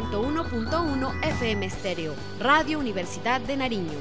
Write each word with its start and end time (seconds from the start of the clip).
101.1 0.00 1.12
FM 1.22 1.66
Estéreo, 1.66 2.14
Radio 2.38 2.78
Universidad 2.78 3.38
de 3.42 3.56
Nariño. 3.56 3.98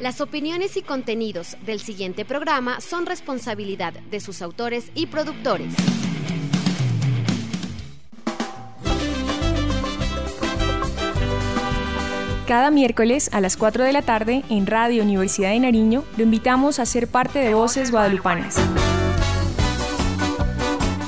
Las 0.00 0.20
opiniones 0.20 0.76
y 0.76 0.82
contenidos 0.82 1.56
del 1.64 1.78
siguiente 1.80 2.24
programa 2.24 2.80
son 2.80 3.06
responsabilidad 3.06 3.92
de 3.92 4.18
sus 4.18 4.42
autores 4.42 4.90
y 4.94 5.06
productores. 5.06 5.72
Cada 12.48 12.72
miércoles 12.72 13.30
a 13.32 13.40
las 13.40 13.56
4 13.56 13.84
de 13.84 13.92
la 13.92 14.02
tarde 14.02 14.42
en 14.50 14.66
Radio 14.66 15.04
Universidad 15.04 15.50
de 15.50 15.60
Nariño 15.60 16.02
lo 16.16 16.24
invitamos 16.24 16.80
a 16.80 16.86
ser 16.86 17.06
parte 17.06 17.38
de 17.38 17.54
Voces 17.54 17.92
Guadalupanas. 17.92 18.56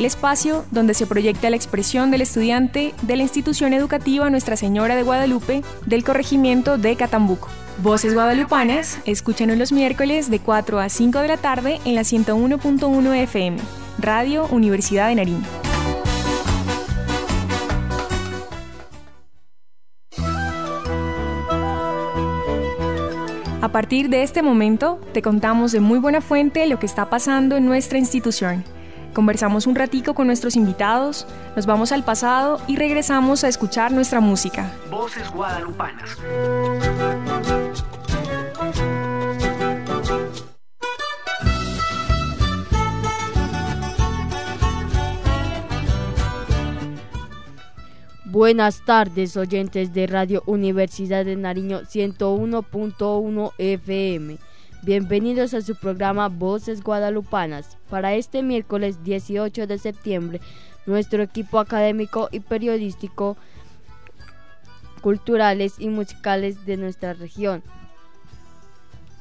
El 0.03 0.07
espacio 0.07 0.65
donde 0.73 0.95
se 0.95 1.07
proyecta 1.07 1.49
la 1.49 1.55
expresión 1.55 2.11
del 2.11 2.23
estudiante 2.23 2.93
de 3.03 3.17
la 3.17 3.23
institución 3.23 3.73
educativa 3.73 4.29
Nuestra 4.31 4.57
Señora 4.57 4.97
de 4.97 5.05
Guadalupe 5.05 5.63
del 5.87 6.03
corregimiento 6.03 6.77
de 6.77 6.97
Catambuco. 6.97 7.49
Voces 7.85 8.13
Guadalupanas, 8.13 8.99
escúchanos 9.05 9.59
los 9.59 9.71
miércoles 9.71 10.29
de 10.29 10.41
4 10.41 10.81
a 10.81 10.89
5 10.89 11.21
de 11.21 11.29
la 11.29 11.37
tarde 11.37 11.81
en 11.85 11.95
la 11.95 12.01
101.1 12.01 13.15
FM, 13.15 13.59
Radio 14.01 14.47
Universidad 14.47 15.07
de 15.07 15.15
Nariño. 15.15 15.47
A 23.61 23.69
partir 23.71 24.09
de 24.09 24.25
este 24.25 24.43
momento, 24.43 25.01
te 25.13 25.23
contamos 25.23 25.71
de 25.71 25.79
muy 25.79 26.01
buena 26.01 26.21
fuente 26.21 26.67
lo 26.67 26.81
que 26.81 26.87
está 26.87 27.09
pasando 27.09 27.57
en 27.57 27.67
nuestra 27.67 27.99
institución. 27.99 28.65
Conversamos 29.13 29.67
un 29.67 29.75
ratico 29.75 30.15
con 30.15 30.27
nuestros 30.27 30.57
invitados, 30.57 31.27
nos 31.55 31.67
vamos 31.67 31.93
al 31.93 32.03
pasado 32.03 32.61
y 32.67 32.77
regresamos 32.77 33.45
a 33.45 33.49
escuchar 33.49 33.93
nuestra 33.93 34.21
música. 34.21 34.73
Voces 34.91 35.31
guadalupanas. 35.31 36.17
Buenas 48.25 48.83
tardes, 48.87 49.37
oyentes 49.37 49.93
de 49.93 50.07
Radio 50.07 50.43
Universidad 50.47 51.27
de 51.27 51.37
Nariño 51.37 51.83
101.1 51.83 53.53
FM. 53.59 54.39
Bienvenidos 54.85 55.55
a 55.55 55.61
su 55.63 55.77
programa 55.77 56.29
Voces 56.29 56.83
Guadalupanas. 56.83 57.79
Para 57.89 58.15
este 58.15 58.43
miércoles 58.43 59.05
18 59.05 59.69
de 59.69 59.79
septiembre, 59.79 60.41
nuestro 60.87 61.23
equipo 61.23 61.61
académico 61.61 62.29
y 62.33 62.41
periodístico, 62.41 63.37
culturales 65.01 65.77
y 65.79 65.89
musicales 65.89 66.67
de 66.67 66.77
nuestra 66.77 67.13
región 67.13 67.63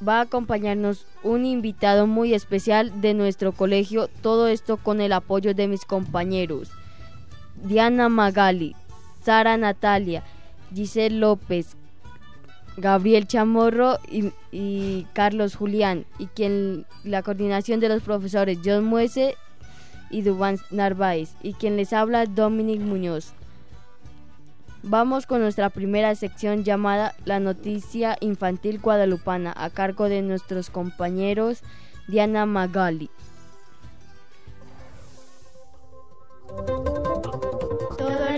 va 0.06 0.18
a 0.18 0.22
acompañarnos 0.22 1.06
un 1.22 1.44
invitado 1.46 2.06
muy 2.06 2.34
especial 2.34 3.00
de 3.00 3.14
nuestro 3.14 3.52
colegio, 3.52 4.08
todo 4.20 4.48
esto 4.48 4.76
con 4.76 5.00
el 5.00 5.12
apoyo 5.12 5.54
de 5.54 5.68
mis 5.68 5.84
compañeros. 5.84 6.70
Diana 7.62 8.08
Magali, 8.08 8.74
Sara 9.22 9.56
Natalia, 9.56 10.24
Giselle 10.74 11.18
López, 11.18 11.76
Gabriel 12.76 13.26
Chamorro 13.26 13.98
y, 14.50 15.06
Carlos 15.12 15.56
Julián, 15.56 16.06
y 16.18 16.26
quien 16.26 16.86
la 17.04 17.22
coordinación 17.22 17.80
de 17.80 17.88
los 17.88 18.02
profesores 18.02 18.58
John 18.64 18.84
Muese 18.84 19.36
y 20.10 20.22
Dubán 20.22 20.58
Narváez, 20.70 21.34
y 21.42 21.54
quien 21.54 21.76
les 21.76 21.92
habla 21.92 22.26
Dominic 22.26 22.80
Muñoz. 22.80 23.32
Vamos 24.82 25.26
con 25.26 25.40
nuestra 25.40 25.70
primera 25.70 26.14
sección 26.14 26.64
llamada 26.64 27.14
La 27.24 27.38
Noticia 27.38 28.16
Infantil 28.20 28.80
Guadalupana, 28.80 29.52
a 29.56 29.70
cargo 29.70 30.08
de 30.08 30.22
nuestros 30.22 30.70
compañeros 30.70 31.62
Diana 32.08 32.46
Magali 32.46 33.10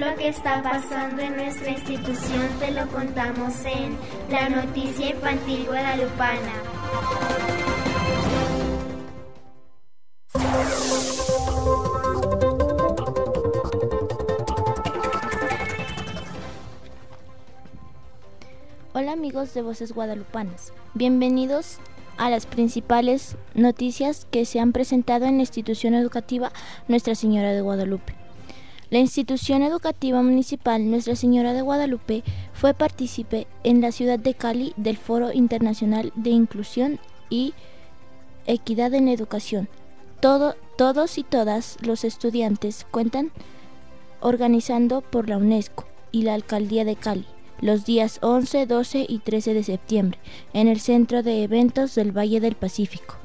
lo 0.00 0.16
que 0.16 0.28
está 0.28 0.60
pasando 0.62 1.22
en 1.22 1.36
nuestra 1.36 1.70
institución 1.70 2.48
te 2.58 2.72
lo 2.72 2.86
contamos 2.88 3.64
en 3.64 3.96
La 4.28 4.48
Noticia 4.48 5.10
Infantil 5.10 5.66
Guadalupana. 5.66 6.52
Hola 18.94 19.12
amigos 19.12 19.54
de 19.54 19.62
Voces 19.62 19.92
Guadalupanas, 19.92 20.72
bienvenidos 20.94 21.78
a 22.16 22.30
las 22.30 22.46
principales 22.46 23.36
noticias 23.54 24.26
que 24.30 24.44
se 24.44 24.58
han 24.58 24.72
presentado 24.72 25.26
en 25.26 25.36
la 25.36 25.42
institución 25.42 25.94
educativa 25.94 26.52
Nuestra 26.88 27.14
Señora 27.14 27.52
de 27.52 27.60
Guadalupe. 27.60 28.23
La 28.94 29.00
institución 29.00 29.62
educativa 29.62 30.22
municipal 30.22 30.88
Nuestra 30.88 31.16
Señora 31.16 31.52
de 31.52 31.62
Guadalupe 31.62 32.22
fue 32.52 32.74
partícipe 32.74 33.48
en 33.64 33.80
la 33.80 33.90
ciudad 33.90 34.20
de 34.20 34.34
Cali 34.34 34.72
del 34.76 34.96
Foro 34.96 35.32
Internacional 35.32 36.12
de 36.14 36.30
Inclusión 36.30 37.00
y 37.28 37.54
Equidad 38.46 38.94
en 38.94 39.08
Educación. 39.08 39.68
todos 40.20 41.18
y 41.18 41.24
todas 41.24 41.76
los 41.80 42.04
estudiantes 42.04 42.86
cuentan 42.88 43.32
organizando 44.20 45.00
por 45.00 45.28
la 45.28 45.38
UNESCO 45.38 45.86
y 46.12 46.22
la 46.22 46.34
Alcaldía 46.34 46.84
de 46.84 46.94
Cali 46.94 47.26
los 47.60 47.84
días 47.84 48.20
11, 48.22 48.66
12 48.66 49.06
y 49.08 49.18
13 49.18 49.54
de 49.54 49.64
septiembre 49.64 50.20
en 50.52 50.68
el 50.68 50.78
Centro 50.78 51.24
de 51.24 51.42
Eventos 51.42 51.96
del 51.96 52.16
Valle 52.16 52.38
del 52.38 52.54
Pacífico. 52.54 53.23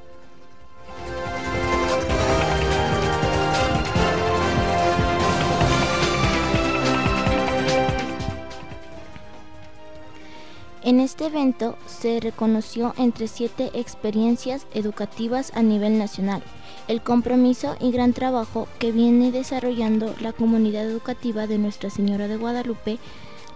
En 10.89 10.99
este 10.99 11.27
evento 11.27 11.77
se 11.85 12.19
reconoció 12.19 12.95
entre 12.97 13.27
siete 13.27 13.69
experiencias 13.75 14.65
educativas 14.73 15.51
a 15.53 15.61
nivel 15.61 15.99
nacional 15.99 16.41
el 16.87 17.03
compromiso 17.03 17.75
y 17.79 17.91
gran 17.91 18.13
trabajo 18.13 18.67
que 18.79 18.91
viene 18.91 19.31
desarrollando 19.31 20.15
la 20.19 20.33
comunidad 20.33 20.85
educativa 20.85 21.45
de 21.45 21.59
Nuestra 21.59 21.91
Señora 21.91 22.27
de 22.27 22.37
Guadalupe, 22.37 22.97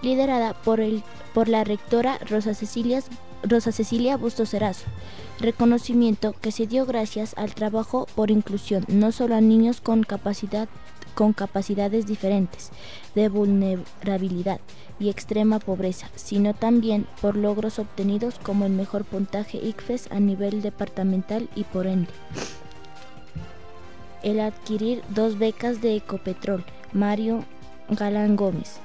liderada 0.03 0.53
por, 0.53 0.79
el, 0.79 1.01
por 1.33 1.49
la 1.49 1.63
rectora 1.63 2.19
Rosa 2.29 2.53
Cecilia, 2.53 3.01
Rosa 3.41 3.71
Cecilia 3.71 4.15
Bustos 4.15 4.51
Cerazo. 4.51 4.85
Reconocimiento 5.39 6.35
que 6.39 6.51
se 6.51 6.67
dio 6.67 6.85
gracias 6.85 7.33
al 7.35 7.55
trabajo 7.55 8.05
por 8.13 8.29
inclusión, 8.29 8.85
no 8.87 9.11
solo 9.11 9.33
a 9.33 9.41
niños 9.41 9.81
con 9.81 10.03
capacidad 10.03 10.69
con 11.13 11.33
capacidades 11.33 12.05
diferentes 12.05 12.71
de 13.15 13.29
vulnerabilidad 13.29 14.59
y 14.99 15.09
extrema 15.09 15.59
pobreza, 15.59 16.09
sino 16.15 16.53
también 16.53 17.07
por 17.21 17.35
logros 17.35 17.79
obtenidos 17.79 18.39
como 18.39 18.65
el 18.65 18.71
mejor 18.71 19.05
puntaje 19.05 19.57
ICFES 19.57 20.11
a 20.11 20.19
nivel 20.19 20.61
departamental 20.61 21.49
y 21.55 21.63
por 21.63 21.87
ende. 21.87 22.11
El 24.21 24.39
adquirir 24.39 25.01
dos 25.09 25.37
becas 25.37 25.81
de 25.81 25.95
Ecopetrol, 25.95 26.63
Mario 26.93 27.43
Galán 27.89 28.35
Gómez, 28.35 28.79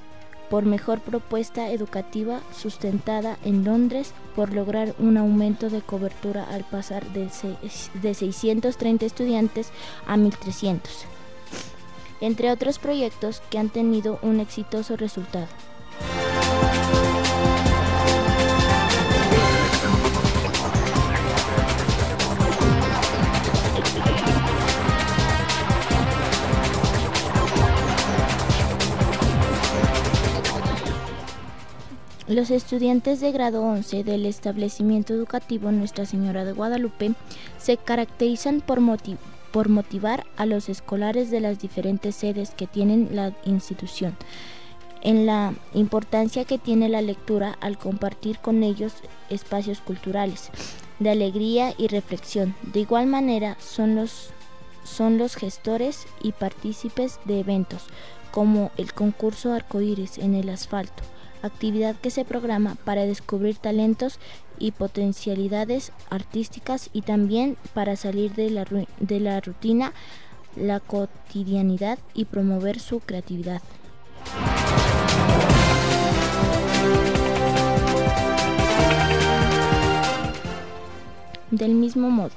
por 0.50 0.64
mejor 0.64 1.00
propuesta 1.00 1.70
educativa 1.70 2.40
sustentada 2.52 3.38
en 3.44 3.64
Londres 3.64 4.12
por 4.34 4.52
lograr 4.52 4.94
un 4.98 5.16
aumento 5.16 5.70
de 5.70 5.82
cobertura 5.82 6.44
al 6.44 6.64
pasar 6.64 7.06
de, 7.12 7.28
de 8.02 8.14
630 8.14 9.06
estudiantes 9.06 9.70
a 10.06 10.16
1300 10.16 11.06
entre 12.20 12.50
otros 12.50 12.78
proyectos 12.78 13.42
que 13.50 13.58
han 13.58 13.68
tenido 13.68 14.18
un 14.22 14.40
exitoso 14.40 14.96
resultado. 14.96 15.48
Los 32.28 32.50
estudiantes 32.50 33.20
de 33.20 33.32
grado 33.32 33.62
11 33.62 34.04
del 34.04 34.26
establecimiento 34.26 35.14
educativo 35.14 35.72
Nuestra 35.72 36.04
Señora 36.04 36.44
de 36.44 36.52
Guadalupe 36.52 37.14
se 37.58 37.78
caracterizan 37.78 38.60
por, 38.60 38.80
motivo 38.80 39.18
por 39.58 39.70
motivar 39.70 40.24
a 40.36 40.46
los 40.46 40.68
escolares 40.68 41.32
de 41.32 41.40
las 41.40 41.58
diferentes 41.58 42.14
sedes 42.14 42.50
que 42.50 42.68
tienen 42.68 43.08
la 43.16 43.32
institución 43.44 44.16
en 45.02 45.26
la 45.26 45.52
importancia 45.74 46.44
que 46.44 46.58
tiene 46.58 46.88
la 46.88 47.02
lectura 47.02 47.58
al 47.60 47.76
compartir 47.76 48.38
con 48.38 48.62
ellos 48.62 48.92
espacios 49.30 49.80
culturales 49.80 50.50
de 51.00 51.10
alegría 51.10 51.74
y 51.76 51.88
reflexión. 51.88 52.54
De 52.72 52.78
igual 52.78 53.08
manera 53.08 53.56
son 53.58 53.96
los 53.96 54.30
son 54.84 55.18
los 55.18 55.34
gestores 55.34 56.06
y 56.22 56.30
partícipes 56.30 57.18
de 57.24 57.40
eventos, 57.40 57.82
como 58.30 58.70
el 58.76 58.92
concurso 58.92 59.52
Arcoíris 59.52 60.18
en 60.18 60.36
el 60.36 60.50
asfalto, 60.50 61.02
actividad 61.42 61.96
que 61.96 62.10
se 62.10 62.24
programa 62.24 62.76
para 62.84 63.06
descubrir 63.06 63.56
talentos 63.56 64.20
y 64.58 64.72
potencialidades 64.72 65.92
artísticas 66.10 66.90
y 66.92 67.02
también 67.02 67.56
para 67.74 67.96
salir 67.96 68.34
de 68.34 68.50
la, 68.50 68.66
de 69.00 69.20
la 69.20 69.40
rutina, 69.40 69.92
la 70.56 70.80
cotidianidad 70.80 71.98
y 72.14 72.24
promover 72.24 72.80
su 72.80 73.00
creatividad. 73.00 73.62
Del 81.50 81.74
mismo 81.74 82.10
modo, 82.10 82.32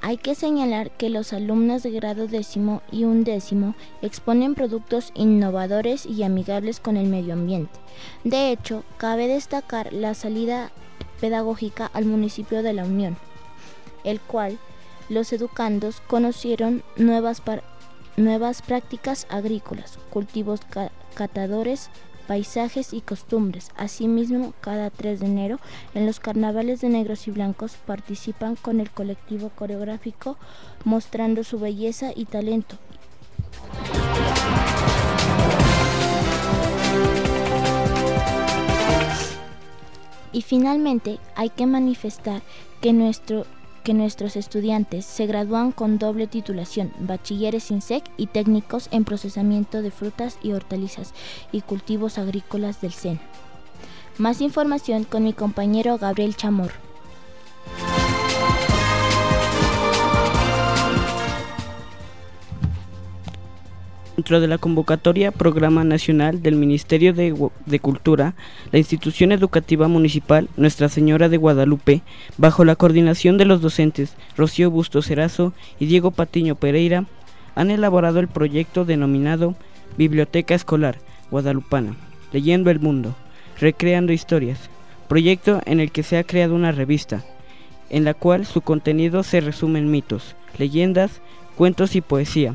hay 0.00 0.18
que 0.18 0.34
señalar 0.34 0.90
que 0.92 1.10
los 1.10 1.32
alumnos 1.32 1.82
de 1.82 1.90
grado 1.90 2.28
décimo 2.28 2.80
y 2.92 3.04
undécimo 3.04 3.74
exponen 4.02 4.54
productos 4.54 5.10
innovadores 5.14 6.06
y 6.06 6.22
amigables 6.22 6.80
con 6.80 6.96
el 6.96 7.08
medio 7.08 7.32
ambiente. 7.32 7.78
De 8.22 8.52
hecho, 8.52 8.84
cabe 8.98 9.26
destacar 9.26 9.92
la 9.92 10.14
salida 10.14 10.70
pedagógica 11.20 11.90
al 11.92 12.04
municipio 12.04 12.62
de 12.62 12.72
La 12.72 12.84
Unión, 12.84 13.16
el 14.04 14.20
cual 14.20 14.58
los 15.08 15.32
educandos 15.32 16.00
conocieron 16.06 16.82
nuevas, 16.96 17.42
nuevas 18.16 18.62
prácticas 18.62 19.26
agrícolas, 19.30 19.98
cultivos 20.10 20.60
catadores, 21.14 21.90
paisajes 22.26 22.92
y 22.92 23.00
costumbres. 23.00 23.70
Asimismo, 23.76 24.52
cada 24.60 24.90
3 24.90 25.20
de 25.20 25.26
enero, 25.26 25.60
en 25.94 26.06
los 26.06 26.20
carnavales 26.20 26.80
de 26.80 26.88
negros 26.88 27.28
y 27.28 27.30
blancos 27.30 27.76
participan 27.86 28.56
con 28.56 28.80
el 28.80 28.90
colectivo 28.90 29.50
coreográfico 29.50 30.36
mostrando 30.84 31.44
su 31.44 31.58
belleza 31.58 32.10
y 32.14 32.24
talento. 32.24 32.76
Finalmente 40.46 41.18
hay 41.34 41.50
que 41.50 41.66
manifestar 41.66 42.42
que 42.80 42.92
que 43.84 43.94
nuestros 43.94 44.36
estudiantes 44.36 45.04
se 45.04 45.26
gradúan 45.26 45.70
con 45.72 45.98
doble 45.98 46.26
titulación, 46.26 46.92
bachilleres 46.98 47.70
INSEC 47.70 48.04
y 48.16 48.26
técnicos 48.26 48.88
en 48.90 49.04
procesamiento 49.04 49.82
de 49.82 49.90
frutas 49.90 50.38
y 50.42 50.52
hortalizas 50.52 51.14
y 51.52 51.60
cultivos 51.60 52.18
agrícolas 52.18 52.80
del 52.80 52.92
SENA. 52.92 53.20
Más 54.18 54.40
información 54.40 55.04
con 55.04 55.24
mi 55.24 55.32
compañero 55.32 55.98
Gabriel 55.98 56.34
Chamor. 56.34 56.72
Dentro 64.16 64.40
de 64.40 64.48
la 64.48 64.56
convocatoria 64.56 65.30
Programa 65.30 65.84
Nacional 65.84 66.40
del 66.40 66.56
Ministerio 66.56 67.12
de, 67.12 67.78
Cultura, 67.80 68.34
la 68.72 68.78
institución 68.78 69.30
educativa 69.30 69.88
municipal 69.88 70.48
Nuestra 70.56 70.88
Señora 70.88 71.28
de 71.28 71.36
Guadalupe, 71.36 72.00
bajo 72.38 72.64
la 72.64 72.76
coordinación 72.76 73.36
de 73.36 73.44
los 73.44 73.60
docentes 73.60 74.16
Rocío 74.34 74.70
Busto 74.70 75.02
Cerazo 75.02 75.52
y 75.78 75.84
Diego 75.84 76.12
Patiño 76.12 76.54
Pereira, 76.54 77.04
han 77.54 77.70
elaborado 77.70 78.18
el 78.18 78.28
proyecto 78.28 78.86
denominado 78.86 79.54
Biblioteca 79.98 80.54
Escolar 80.54 80.96
Guadalupana, 81.30 81.94
Leyendo 82.32 82.70
el 82.70 82.80
Mundo, 82.80 83.14
Recreando 83.60 84.14
Historias, 84.14 84.70
proyecto 85.08 85.60
en 85.66 85.78
el 85.78 85.92
que 85.92 86.02
se 86.02 86.16
ha 86.16 86.24
creado 86.24 86.54
una 86.54 86.72
revista, 86.72 87.22
en 87.90 88.04
la 88.04 88.14
cual 88.14 88.46
su 88.46 88.62
contenido 88.62 89.22
se 89.22 89.42
resume 89.42 89.78
en 89.78 89.90
mitos, 89.90 90.36
leyendas, 90.56 91.20
cuentos 91.54 91.94
y 91.96 92.00
poesía 92.00 92.54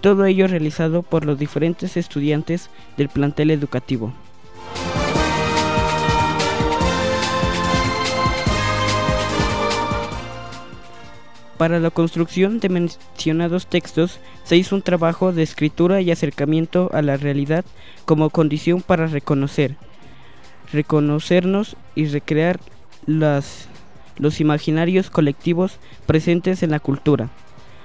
todo 0.00 0.24
ello 0.26 0.46
realizado 0.46 1.02
por 1.02 1.24
los 1.24 1.38
diferentes 1.38 1.96
estudiantes 1.96 2.70
del 2.96 3.08
plantel 3.08 3.50
educativo. 3.50 4.12
Para 11.58 11.80
la 11.80 11.90
construcción 11.90 12.60
de 12.60 12.68
mencionados 12.68 13.66
textos 13.66 14.20
se 14.44 14.56
hizo 14.56 14.76
un 14.76 14.82
trabajo 14.82 15.32
de 15.32 15.42
escritura 15.42 16.00
y 16.00 16.12
acercamiento 16.12 16.88
a 16.92 17.02
la 17.02 17.16
realidad 17.16 17.64
como 18.04 18.30
condición 18.30 18.80
para 18.80 19.08
reconocer, 19.08 19.74
reconocernos 20.72 21.76
y 21.96 22.06
recrear 22.06 22.60
los 23.06 24.40
imaginarios 24.40 25.10
colectivos 25.10 25.80
presentes 26.06 26.62
en 26.62 26.70
la 26.70 26.78
cultura. 26.78 27.28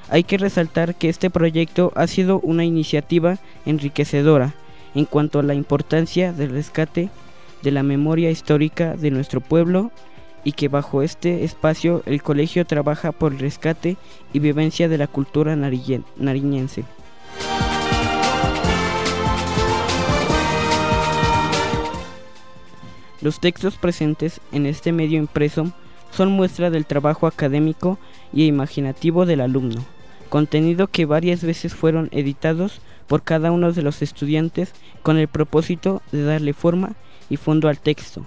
Hay 0.09 0.23
que 0.23 0.37
resaltar 0.37 0.95
que 0.95 1.09
este 1.09 1.29
proyecto 1.29 1.91
ha 1.95 2.07
sido 2.07 2.39
una 2.41 2.65
iniciativa 2.65 3.37
enriquecedora 3.65 4.53
en 4.95 5.05
cuanto 5.05 5.39
a 5.39 5.43
la 5.43 5.53
importancia 5.53 6.33
del 6.33 6.51
rescate 6.51 7.09
de 7.61 7.71
la 7.71 7.83
memoria 7.83 8.29
histórica 8.29 8.95
de 8.95 9.09
nuestro 9.11 9.41
pueblo 9.41 9.91
y 10.43 10.51
que 10.51 10.67
bajo 10.67 11.01
este 11.01 11.45
espacio 11.45 12.03
el 12.05 12.21
colegio 12.21 12.65
trabaja 12.65 13.11
por 13.11 13.31
el 13.31 13.39
rescate 13.39 13.95
y 14.33 14.39
vivencia 14.39 14.89
de 14.89 14.97
la 14.97 15.07
cultura 15.07 15.55
nariñense. 15.55 16.83
Los 23.21 23.39
textos 23.39 23.77
presentes 23.77 24.41
en 24.51 24.65
este 24.65 24.91
medio 24.91 25.17
impreso 25.17 25.71
son 26.15 26.31
muestra 26.31 26.69
del 26.69 26.85
trabajo 26.85 27.27
académico 27.27 27.97
y 28.31 28.45
imaginativo 28.45 29.25
del 29.25 29.41
alumno, 29.41 29.83
contenido 30.29 30.87
que 30.87 31.05
varias 31.05 31.43
veces 31.43 31.73
fueron 31.73 32.09
editados 32.11 32.81
por 33.07 33.23
cada 33.23 33.51
uno 33.51 33.71
de 33.71 33.81
los 33.81 34.01
estudiantes 34.01 34.73
con 35.01 35.17
el 35.17 35.27
propósito 35.27 36.01
de 36.11 36.23
darle 36.23 36.53
forma 36.53 36.93
y 37.29 37.37
fondo 37.37 37.67
al 37.67 37.79
texto, 37.79 38.25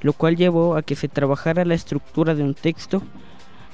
lo 0.00 0.12
cual 0.12 0.36
llevó 0.36 0.76
a 0.76 0.82
que 0.82 0.96
se 0.96 1.08
trabajara 1.08 1.64
la 1.64 1.74
estructura 1.74 2.34
de 2.34 2.42
un 2.42 2.54
texto, 2.54 3.02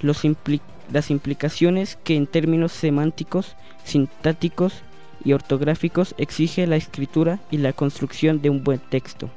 las 0.03 1.11
implicaciones 1.11 1.97
que 2.03 2.17
en 2.17 2.27
términos 2.27 2.73
semánticos, 2.73 3.57
sintáticos 3.85 4.83
y 5.25 5.35
ortográficos 5.35 6.15
exige 6.19 6.67
la 6.67 6.77
escritura 6.77 7.39
y 7.51 7.59
la 7.59 7.73
construcción 7.73 8.43
de 8.43 8.51
un 8.51 8.65
buen 8.65 8.81
texto. 8.81 9.31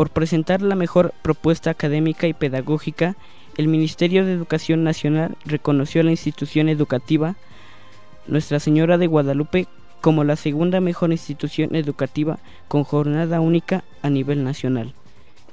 Por 0.00 0.08
presentar 0.08 0.62
la 0.62 0.76
mejor 0.76 1.12
propuesta 1.20 1.68
académica 1.68 2.26
y 2.26 2.32
pedagógica, 2.32 3.16
el 3.58 3.68
Ministerio 3.68 4.24
de 4.24 4.32
Educación 4.32 4.82
Nacional 4.82 5.36
reconoció 5.44 6.00
a 6.00 6.04
la 6.04 6.10
institución 6.10 6.70
educativa 6.70 7.36
Nuestra 8.26 8.60
Señora 8.60 8.96
de 8.96 9.08
Guadalupe 9.08 9.66
como 10.00 10.24
la 10.24 10.36
segunda 10.36 10.80
mejor 10.80 11.12
institución 11.12 11.74
educativa 11.74 12.38
con 12.66 12.82
jornada 12.82 13.42
única 13.42 13.84
a 14.00 14.08
nivel 14.08 14.42
nacional. 14.42 14.94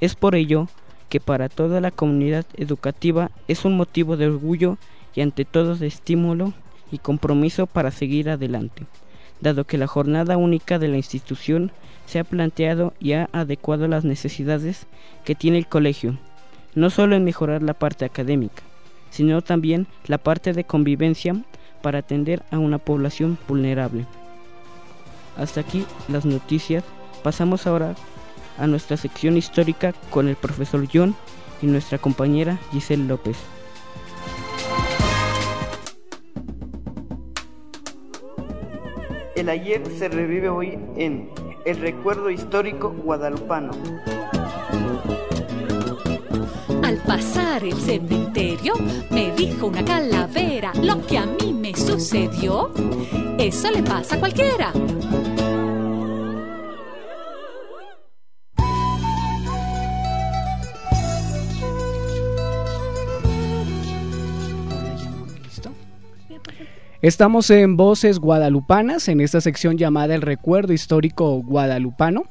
Es 0.00 0.14
por 0.14 0.34
ello 0.34 0.68
que 1.10 1.20
para 1.20 1.50
toda 1.50 1.82
la 1.82 1.90
comunidad 1.90 2.46
educativa 2.54 3.30
es 3.48 3.66
un 3.66 3.76
motivo 3.76 4.16
de 4.16 4.28
orgullo 4.28 4.78
y 5.14 5.20
ante 5.20 5.44
todo 5.44 5.76
de 5.76 5.88
estímulo 5.88 6.54
y 6.90 6.96
compromiso 6.96 7.66
para 7.66 7.90
seguir 7.90 8.30
adelante, 8.30 8.86
dado 9.42 9.64
que 9.64 9.76
la 9.76 9.88
jornada 9.88 10.38
única 10.38 10.78
de 10.78 10.88
la 10.88 10.96
institución 10.96 11.70
se 12.08 12.18
ha 12.18 12.24
planteado 12.24 12.94
y 12.98 13.12
ha 13.12 13.28
adecuado 13.32 13.86
las 13.86 14.04
necesidades 14.04 14.86
que 15.24 15.34
tiene 15.34 15.58
el 15.58 15.66
colegio, 15.66 16.18
no 16.74 16.88
solo 16.88 17.14
en 17.14 17.24
mejorar 17.24 17.62
la 17.62 17.74
parte 17.74 18.06
académica, 18.06 18.62
sino 19.10 19.42
también 19.42 19.86
la 20.06 20.16
parte 20.16 20.54
de 20.54 20.64
convivencia 20.64 21.36
para 21.82 21.98
atender 21.98 22.42
a 22.50 22.58
una 22.58 22.78
población 22.78 23.36
vulnerable. 23.46 24.06
Hasta 25.36 25.60
aquí 25.60 25.84
las 26.08 26.24
noticias. 26.24 26.82
Pasamos 27.22 27.66
ahora 27.66 27.94
a 28.58 28.66
nuestra 28.66 28.96
sección 28.96 29.36
histórica 29.36 29.92
con 30.10 30.28
el 30.28 30.36
profesor 30.36 30.88
John 30.92 31.14
y 31.60 31.66
nuestra 31.66 31.98
compañera 31.98 32.58
Giselle 32.72 33.04
López. 33.04 33.36
El 39.36 39.48
ayer 39.48 39.82
se 39.96 40.08
revive 40.08 40.48
hoy 40.48 40.78
en 40.96 41.30
el 41.68 41.76
recuerdo 41.80 42.30
histórico 42.30 42.90
guadalupano. 42.90 43.72
Al 46.82 46.96
pasar 47.06 47.62
el 47.62 47.74
cementerio 47.74 48.72
me 49.10 49.32
dijo 49.32 49.66
una 49.66 49.84
calavera, 49.84 50.72
lo 50.82 51.06
que 51.06 51.18
a 51.18 51.26
mí 51.26 51.52
me 51.52 51.74
sucedió, 51.74 52.70
eso 53.38 53.70
le 53.70 53.82
pasa 53.82 54.16
a 54.16 54.18
cualquiera. 54.18 54.72
Estamos 67.00 67.48
en 67.50 67.76
Voces 67.76 68.18
Guadalupanas, 68.18 69.06
en 69.06 69.20
esta 69.20 69.40
sección 69.40 69.78
llamada 69.78 70.16
El 70.16 70.20
Recuerdo 70.22 70.72
Histórico 70.72 71.40
Guadalupano. 71.44 72.24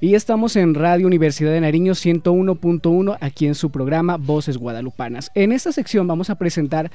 Y 0.00 0.14
estamos 0.14 0.54
en 0.54 0.76
Radio 0.76 1.08
Universidad 1.08 1.50
de 1.50 1.60
Nariño 1.60 1.94
101.1 1.94 3.18
aquí 3.20 3.48
en 3.48 3.56
su 3.56 3.70
programa 3.70 4.16
Voces 4.16 4.56
Guadalupanas. 4.56 5.32
En 5.34 5.50
esta 5.50 5.72
sección 5.72 6.06
vamos 6.06 6.30
a 6.30 6.36
presentar 6.36 6.92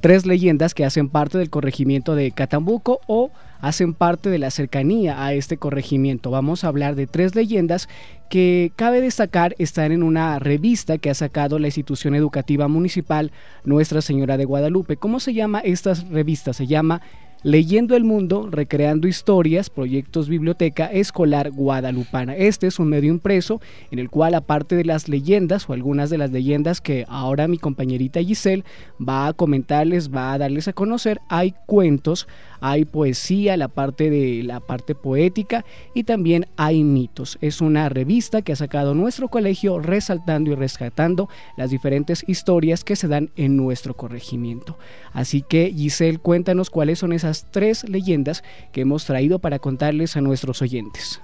tres 0.00 0.26
leyendas 0.26 0.74
que 0.74 0.84
hacen 0.84 1.08
parte 1.08 1.38
del 1.38 1.50
corregimiento 1.50 2.14
de 2.14 2.30
Catambuco 2.32 3.00
o 3.06 3.30
hacen 3.60 3.94
parte 3.94 4.30
de 4.30 4.38
la 4.38 4.50
cercanía 4.50 5.24
a 5.24 5.34
este 5.34 5.56
corregimiento. 5.56 6.30
Vamos 6.30 6.64
a 6.64 6.68
hablar 6.68 6.94
de 6.94 7.06
tres 7.06 7.34
leyendas 7.34 7.88
que 8.28 8.72
cabe 8.76 9.00
destacar 9.00 9.54
están 9.58 9.92
en 9.92 10.02
una 10.02 10.38
revista 10.38 10.98
que 10.98 11.10
ha 11.10 11.14
sacado 11.14 11.58
la 11.58 11.68
institución 11.68 12.14
educativa 12.14 12.68
municipal 12.68 13.32
Nuestra 13.64 14.00
Señora 14.00 14.36
de 14.36 14.44
Guadalupe. 14.44 14.96
¿Cómo 14.96 15.20
se 15.20 15.34
llama 15.34 15.60
esta 15.60 15.94
revista? 16.10 16.52
Se 16.52 16.66
llama 16.66 17.02
Leyendo 17.42 17.96
el 17.96 18.04
Mundo, 18.04 18.50
Recreando 18.50 19.08
Historias, 19.08 19.70
Proyectos 19.70 20.28
Biblioteca 20.28 20.84
Escolar 20.84 21.50
Guadalupana. 21.50 22.36
Este 22.36 22.66
es 22.66 22.78
un 22.78 22.88
medio 22.88 23.10
impreso 23.10 23.62
en 23.90 23.98
el 23.98 24.10
cual, 24.10 24.34
aparte 24.34 24.76
de 24.76 24.84
las 24.84 25.08
leyendas 25.08 25.66
o 25.66 25.72
algunas 25.72 26.10
de 26.10 26.18
las 26.18 26.32
leyendas 26.32 26.82
que 26.82 27.06
ahora 27.08 27.48
mi 27.48 27.56
compañerita 27.56 28.20
Giselle 28.20 28.64
va 29.00 29.26
a 29.26 29.32
comentarles, 29.32 30.14
va 30.14 30.34
a 30.34 30.38
darles 30.38 30.68
a 30.68 30.74
conocer, 30.74 31.22
hay 31.30 31.54
cuentos, 31.64 32.28
hay 32.60 32.84
poesía, 32.84 33.56
la 33.56 33.68
parte 33.68 34.10
de 34.10 34.42
la 34.42 34.60
parte 34.60 34.94
poética 34.94 35.64
y 35.94 36.04
también 36.04 36.46
hay 36.58 36.84
mitos. 36.84 37.38
Es 37.40 37.62
una 37.62 37.88
revista 37.88 38.42
que 38.42 38.52
ha 38.52 38.56
sacado 38.56 38.94
nuestro 38.94 39.28
colegio 39.28 39.78
resaltando 39.78 40.50
y 40.50 40.56
rescatando 40.56 41.30
las 41.56 41.70
diferentes 41.70 42.22
historias 42.28 42.84
que 42.84 42.96
se 42.96 43.08
dan 43.08 43.30
en 43.36 43.56
nuestro 43.56 43.96
corregimiento. 43.96 44.76
Así 45.14 45.40
que 45.40 45.72
Giselle, 45.74 46.18
cuéntanos 46.18 46.68
cuáles 46.68 46.98
son 46.98 47.14
esas 47.14 47.29
tres 47.50 47.88
leyendas 47.88 48.42
que 48.72 48.82
hemos 48.82 49.04
traído 49.04 49.38
para 49.38 49.58
contarles 49.58 50.16
a 50.16 50.20
nuestros 50.20 50.62
oyentes. 50.62 51.20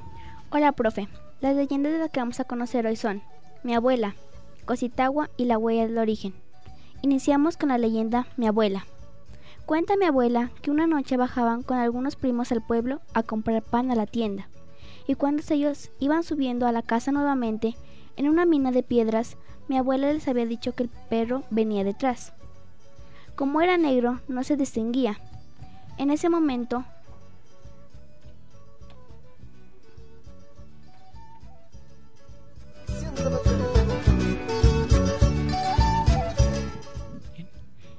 Hola, 0.50 0.72
profe. 0.72 1.08
Las 1.40 1.54
leyendas 1.54 1.92
de 1.92 1.98
las 1.98 2.10
que 2.10 2.20
vamos 2.20 2.40
a 2.40 2.44
conocer 2.44 2.86
hoy 2.86 2.96
son 2.96 3.22
Mi 3.62 3.74
abuela, 3.74 4.14
Cositagua 4.64 5.28
y 5.36 5.44
la 5.44 5.58
huella 5.58 5.86
del 5.86 5.98
origen. 5.98 6.34
Iniciamos 7.02 7.56
con 7.56 7.68
la 7.68 7.78
leyenda 7.78 8.26
Mi 8.36 8.46
abuela. 8.46 8.86
Cuenta 9.66 9.96
mi 9.96 10.06
abuela 10.06 10.50
que 10.62 10.70
una 10.70 10.86
noche 10.86 11.16
bajaban 11.16 11.62
con 11.62 11.78
algunos 11.78 12.14
primos 12.14 12.52
al 12.52 12.64
pueblo 12.64 13.00
a 13.14 13.24
comprar 13.24 13.62
pan 13.62 13.90
a 13.90 13.96
la 13.96 14.06
tienda, 14.06 14.48
y 15.08 15.14
cuando 15.14 15.42
ellos 15.50 15.90
iban 15.98 16.22
subiendo 16.22 16.66
a 16.66 16.72
la 16.72 16.82
casa 16.82 17.10
nuevamente, 17.10 17.74
en 18.16 18.28
una 18.28 18.46
mina 18.46 18.70
de 18.70 18.82
piedras, 18.82 19.36
mi 19.68 19.76
abuela 19.76 20.12
les 20.12 20.28
había 20.28 20.46
dicho 20.46 20.72
que 20.72 20.84
el 20.84 20.88
perro 21.10 21.42
venía 21.50 21.82
detrás. 21.82 22.32
Como 23.34 23.60
era 23.60 23.76
negro, 23.76 24.20
no 24.28 24.44
se 24.44 24.56
distinguía, 24.56 25.18
en 25.98 26.10
ese 26.10 26.28
momento, 26.28 26.84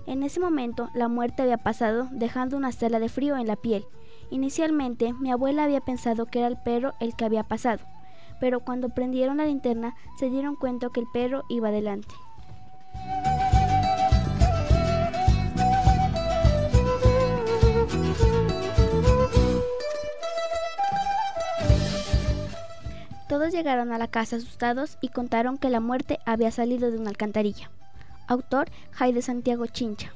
En 0.05 0.23
ese 0.23 0.39
momento 0.39 0.89
la 0.93 1.09
muerte 1.09 1.41
había 1.41 1.57
pasado, 1.57 2.07
dejando 2.11 2.55
una 2.55 2.69
estela 2.69 2.99
de 2.99 3.09
frío 3.09 3.37
en 3.37 3.45
la 3.45 3.57
piel. 3.57 3.85
Inicialmente 4.31 5.13
mi 5.13 5.31
abuela 5.31 5.65
había 5.65 5.81
pensado 5.81 6.25
que 6.25 6.39
era 6.39 6.47
el 6.47 6.57
perro 6.57 6.93
el 6.99 7.15
que 7.15 7.25
había 7.25 7.43
pasado, 7.43 7.83
pero 8.39 8.61
cuando 8.61 8.89
prendieron 8.89 9.37
la 9.37 9.45
linterna 9.45 9.95
se 10.17 10.29
dieron 10.29 10.55
cuenta 10.55 10.89
que 10.93 11.01
el 11.01 11.07
perro 11.13 11.43
iba 11.49 11.69
adelante. 11.69 12.15
Todos 23.27 23.51
llegaron 23.51 23.91
a 23.91 23.97
la 23.97 24.07
casa 24.07 24.37
asustados 24.37 24.97
y 25.01 25.09
contaron 25.09 25.57
que 25.57 25.69
la 25.69 25.81
muerte 25.81 26.19
había 26.25 26.49
salido 26.49 26.91
de 26.91 26.97
una 26.97 27.09
alcantarilla. 27.09 27.69
Autor 28.27 28.69
Jaide 28.91 29.21
Santiago 29.21 29.67
Chincha. 29.67 30.13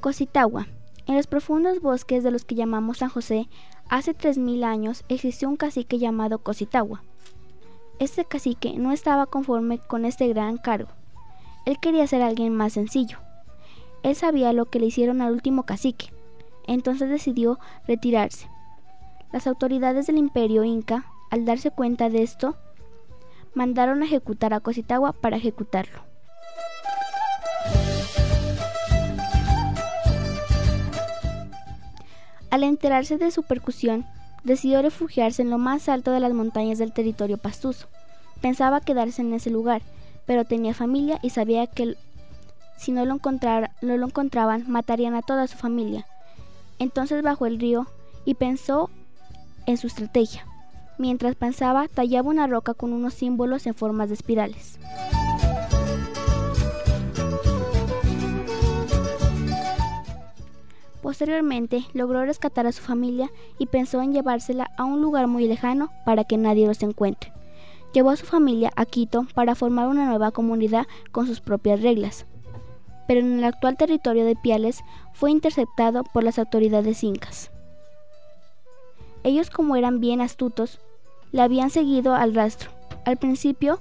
Cositagua 0.00 0.66
en 1.10 1.16
los 1.16 1.26
profundos 1.26 1.80
bosques 1.80 2.22
de 2.22 2.30
los 2.30 2.44
que 2.44 2.54
llamamos 2.54 2.98
San 2.98 3.08
José, 3.08 3.48
hace 3.88 4.14
tres 4.14 4.38
mil 4.38 4.62
años 4.62 5.02
existió 5.08 5.48
un 5.48 5.56
cacique 5.56 5.98
llamado 5.98 6.38
Cositagua. 6.38 7.02
Este 7.98 8.24
cacique 8.24 8.74
no 8.78 8.92
estaba 8.92 9.26
conforme 9.26 9.80
con 9.80 10.04
este 10.04 10.28
gran 10.28 10.56
cargo. 10.56 10.90
Él 11.66 11.80
quería 11.80 12.06
ser 12.06 12.22
alguien 12.22 12.54
más 12.54 12.74
sencillo. 12.74 13.18
Él 14.04 14.14
sabía 14.14 14.52
lo 14.52 14.66
que 14.66 14.78
le 14.78 14.86
hicieron 14.86 15.20
al 15.20 15.32
último 15.32 15.64
cacique, 15.64 16.12
entonces 16.68 17.10
decidió 17.10 17.58
retirarse. 17.88 18.48
Las 19.32 19.48
autoridades 19.48 20.06
del 20.06 20.16
imperio 20.16 20.62
inca, 20.62 21.06
al 21.32 21.44
darse 21.44 21.72
cuenta 21.72 22.08
de 22.08 22.22
esto, 22.22 22.54
mandaron 23.52 24.02
a 24.02 24.04
ejecutar 24.04 24.54
a 24.54 24.60
Cositagua 24.60 25.12
para 25.12 25.38
ejecutarlo. 25.38 26.09
Al 32.50 32.64
enterarse 32.64 33.16
de 33.16 33.30
su 33.30 33.42
percusión, 33.42 34.06
decidió 34.44 34.82
refugiarse 34.82 35.42
en 35.42 35.50
lo 35.50 35.58
más 35.58 35.88
alto 35.88 36.10
de 36.10 36.20
las 36.20 36.32
montañas 36.32 36.78
del 36.78 36.92
territorio 36.92 37.38
pastuso. 37.38 37.86
Pensaba 38.40 38.80
quedarse 38.80 39.22
en 39.22 39.32
ese 39.34 39.50
lugar, 39.50 39.82
pero 40.26 40.44
tenía 40.44 40.74
familia 40.74 41.18
y 41.22 41.30
sabía 41.30 41.66
que 41.66 41.96
si 42.76 42.92
no 42.92 43.04
lo, 43.04 43.20
no 43.82 43.96
lo 43.96 44.06
encontraban 44.06 44.64
matarían 44.68 45.14
a 45.14 45.22
toda 45.22 45.46
su 45.46 45.56
familia. 45.56 46.06
Entonces 46.78 47.22
bajó 47.22 47.46
el 47.46 47.60
río 47.60 47.86
y 48.24 48.34
pensó 48.34 48.90
en 49.66 49.76
su 49.76 49.86
estrategia. 49.86 50.46
Mientras 50.98 51.34
pensaba, 51.34 51.88
tallaba 51.88 52.30
una 52.30 52.46
roca 52.46 52.74
con 52.74 52.92
unos 52.92 53.14
símbolos 53.14 53.66
en 53.66 53.74
formas 53.74 54.08
de 54.08 54.14
espirales. 54.14 54.78
Posteriormente 61.02 61.84
logró 61.94 62.24
rescatar 62.24 62.66
a 62.66 62.72
su 62.72 62.82
familia 62.82 63.30
y 63.58 63.66
pensó 63.66 64.02
en 64.02 64.12
llevársela 64.12 64.70
a 64.76 64.84
un 64.84 65.00
lugar 65.00 65.26
muy 65.26 65.46
lejano 65.46 65.90
para 66.04 66.24
que 66.24 66.36
nadie 66.36 66.66
los 66.66 66.82
encuentre. 66.82 67.32
Llevó 67.92 68.10
a 68.10 68.16
su 68.16 68.26
familia 68.26 68.70
a 68.76 68.84
Quito 68.84 69.26
para 69.34 69.54
formar 69.54 69.88
una 69.88 70.06
nueva 70.06 70.30
comunidad 70.30 70.86
con 71.10 71.26
sus 71.26 71.40
propias 71.40 71.80
reglas. 71.80 72.26
Pero 73.08 73.20
en 73.20 73.38
el 73.38 73.44
actual 73.44 73.76
territorio 73.76 74.24
de 74.24 74.36
Piales 74.36 74.80
fue 75.14 75.30
interceptado 75.30 76.04
por 76.04 76.22
las 76.22 76.38
autoridades 76.38 77.02
incas. 77.02 77.50
Ellos 79.24 79.50
como 79.50 79.76
eran 79.76 80.00
bien 80.00 80.20
astutos, 80.20 80.78
le 81.32 81.42
habían 81.42 81.70
seguido 81.70 82.14
al 82.14 82.34
rastro. 82.34 82.70
Al 83.04 83.16
principio, 83.16 83.80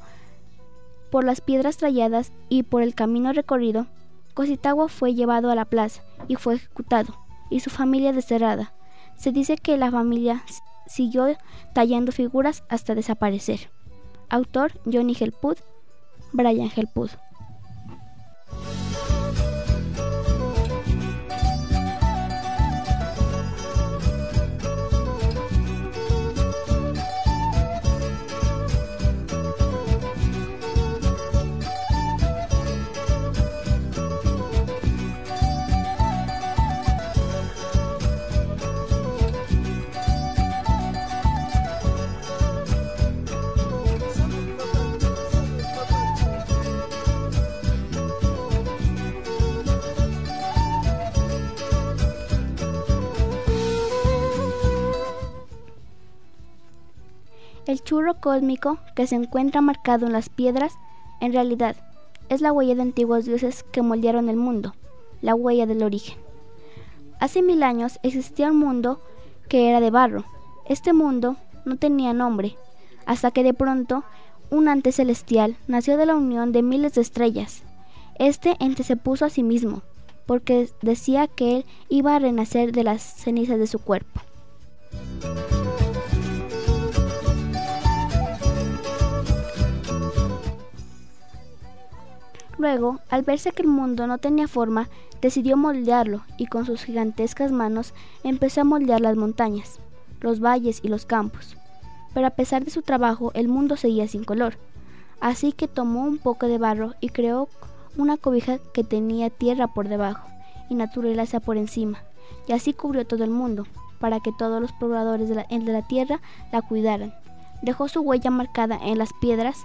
por 1.12 1.24
las 1.24 1.42
piedras 1.42 1.78
tralladas 1.78 2.32
y 2.50 2.64
por 2.64 2.82
el 2.82 2.96
camino 2.96 3.34
recorrido, 3.34 3.88
Cositagua 4.34 4.88
fue 4.88 5.14
llevado 5.14 5.52
a 5.52 5.56
la 5.56 5.66
plaza 5.66 6.04
y 6.28 6.36
fue 6.36 6.56
ejecutado, 6.56 7.18
y 7.50 7.60
su 7.60 7.70
familia 7.70 8.14
desterrada. 8.14 8.74
Se 9.16 9.32
dice 9.32 9.58
que 9.58 9.78
la 9.78 9.92
familia 9.92 10.44
siguió 10.88 11.28
tallando 11.74 12.12
figuras 12.12 12.64
hasta 12.70 12.96
desaparecer. 12.96 13.70
Autor 14.30 14.72
Johnny 14.86 15.16
Helpud, 15.20 15.58
Brian 16.32 16.72
Helpud. 16.76 17.10
El 57.70 57.84
churro 57.84 58.16
cósmico 58.16 58.80
que 58.96 59.06
se 59.06 59.14
encuentra 59.14 59.62
marcado 59.62 60.08
en 60.08 60.12
las 60.12 60.30
piedras, 60.30 60.74
en 61.22 61.34
realidad, 61.34 61.76
es 62.28 62.42
la 62.42 62.52
huella 62.52 62.74
de 62.74 62.82
antiguos 62.82 63.26
dioses 63.26 63.62
que 63.62 63.84
moldearon 63.84 64.28
el 64.28 64.38
mundo, 64.38 64.74
la 65.22 65.36
huella 65.36 65.68
del 65.68 65.84
origen. 65.84 66.18
Hace 67.20 67.44
mil 67.44 67.62
años 67.62 68.00
existía 68.02 68.50
un 68.50 68.58
mundo 68.58 69.04
que 69.50 69.70
era 69.70 69.82
de 69.82 69.92
barro. 69.92 70.26
Este 70.66 70.94
mundo 70.94 71.36
no 71.64 71.78
tenía 71.78 72.12
nombre, 72.12 72.58
hasta 73.06 73.30
que 73.30 73.44
de 73.44 73.54
pronto 73.54 74.04
un 74.50 74.68
ante 74.68 74.92
celestial 74.92 75.56
nació 75.68 75.96
de 75.96 76.08
la 76.08 76.16
unión 76.16 76.52
de 76.52 76.64
miles 76.64 76.96
de 76.96 77.02
estrellas. 77.02 77.62
Este 78.18 78.56
ente 78.60 78.82
se 78.82 78.98
puso 78.98 79.26
a 79.26 79.30
sí 79.30 79.44
mismo, 79.44 79.84
porque 80.26 80.72
decía 80.82 81.28
que 81.28 81.58
él 81.58 81.66
iba 81.88 82.16
a 82.16 82.20
renacer 82.20 82.72
de 82.72 82.84
las 82.84 83.04
cenizas 83.04 83.60
de 83.60 83.68
su 83.68 83.78
cuerpo. 83.78 84.22
Luego, 92.60 93.00
al 93.10 93.24
verse 93.24 93.54
que 93.54 93.62
el 93.62 93.70
mundo 93.70 94.06
no 94.06 94.18
tenía 94.18 94.50
forma, 94.50 94.90
decidió 95.22 95.56
moldearlo 95.56 96.24
y 96.38 96.48
con 96.48 96.66
sus 96.66 96.84
gigantescas 96.84 97.54
manos 97.54 97.94
empezó 98.24 98.62
a 98.62 98.66
moldear 98.66 99.00
las 99.00 99.16
montañas, 99.16 99.80
los 100.20 100.42
valles 100.42 100.82
y 100.84 100.90
los 100.90 101.06
campos. 101.06 101.56
Pero 102.14 102.28
a 102.28 102.32
pesar 102.32 102.66
de 102.66 102.72
su 102.72 102.82
trabajo, 102.82 103.32
el 103.34 103.48
mundo 103.48 103.78
seguía 103.78 104.10
sin 104.10 104.26
color. 104.26 104.58
Así 105.22 105.54
que 105.54 105.70
tomó 105.70 106.04
un 106.04 106.18
poco 106.18 106.48
de 106.48 106.58
barro 106.58 106.96
y 107.00 107.10
creó 107.10 107.48
una 107.98 108.18
cobija 108.18 108.60
que 108.74 108.84
tenía 108.84 109.30
tierra 109.30 109.68
por 109.68 109.88
debajo 109.88 110.28
y 110.70 110.76
naturaleza 110.76 111.40
por 111.40 111.56
encima, 111.56 112.00
y 112.46 112.52
así 112.52 112.74
cubrió 112.74 113.08
todo 113.08 113.24
el 113.24 113.32
mundo, 113.32 113.68
para 114.00 114.20
que 114.20 114.34
todos 114.38 114.62
los 114.62 114.74
pobladores 114.74 115.30
de 115.30 115.36
la, 115.36 115.44
de 115.44 115.72
la 115.72 115.88
tierra 115.88 116.20
la 116.52 116.62
cuidaran. 116.62 117.14
Dejó 117.62 117.88
su 117.88 118.02
huella 118.02 118.32
marcada 118.32 118.78
en 118.82 118.98
las 118.98 119.12
piedras 119.22 119.58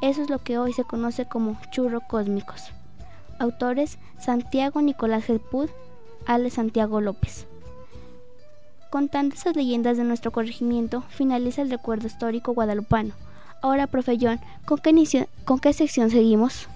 eso 0.00 0.22
es 0.22 0.30
lo 0.30 0.38
que 0.38 0.58
hoy 0.58 0.72
se 0.72 0.84
conoce 0.84 1.26
como 1.26 1.58
churro 1.70 2.00
cósmicos. 2.00 2.70
Autores 3.38 3.98
Santiago 4.18 4.82
Nicolás 4.82 5.24
Gelpud, 5.24 5.68
Ale 6.26 6.50
Santiago 6.50 7.00
López. 7.00 7.46
Contando 8.90 9.34
esas 9.34 9.56
leyendas 9.56 9.96
de 9.96 10.04
nuestro 10.04 10.32
corregimiento, 10.32 11.02
finaliza 11.10 11.62
el 11.62 11.70
recuerdo 11.70 12.06
histórico 12.06 12.52
guadalupano. 12.52 13.14
Ahora, 13.62 13.86
profe 13.86 14.18
John, 14.20 14.40
¿con 14.64 14.78
qué, 14.78 15.28
¿con 15.44 15.60
qué 15.60 15.72
sección 15.72 16.10
seguimos? 16.10 16.68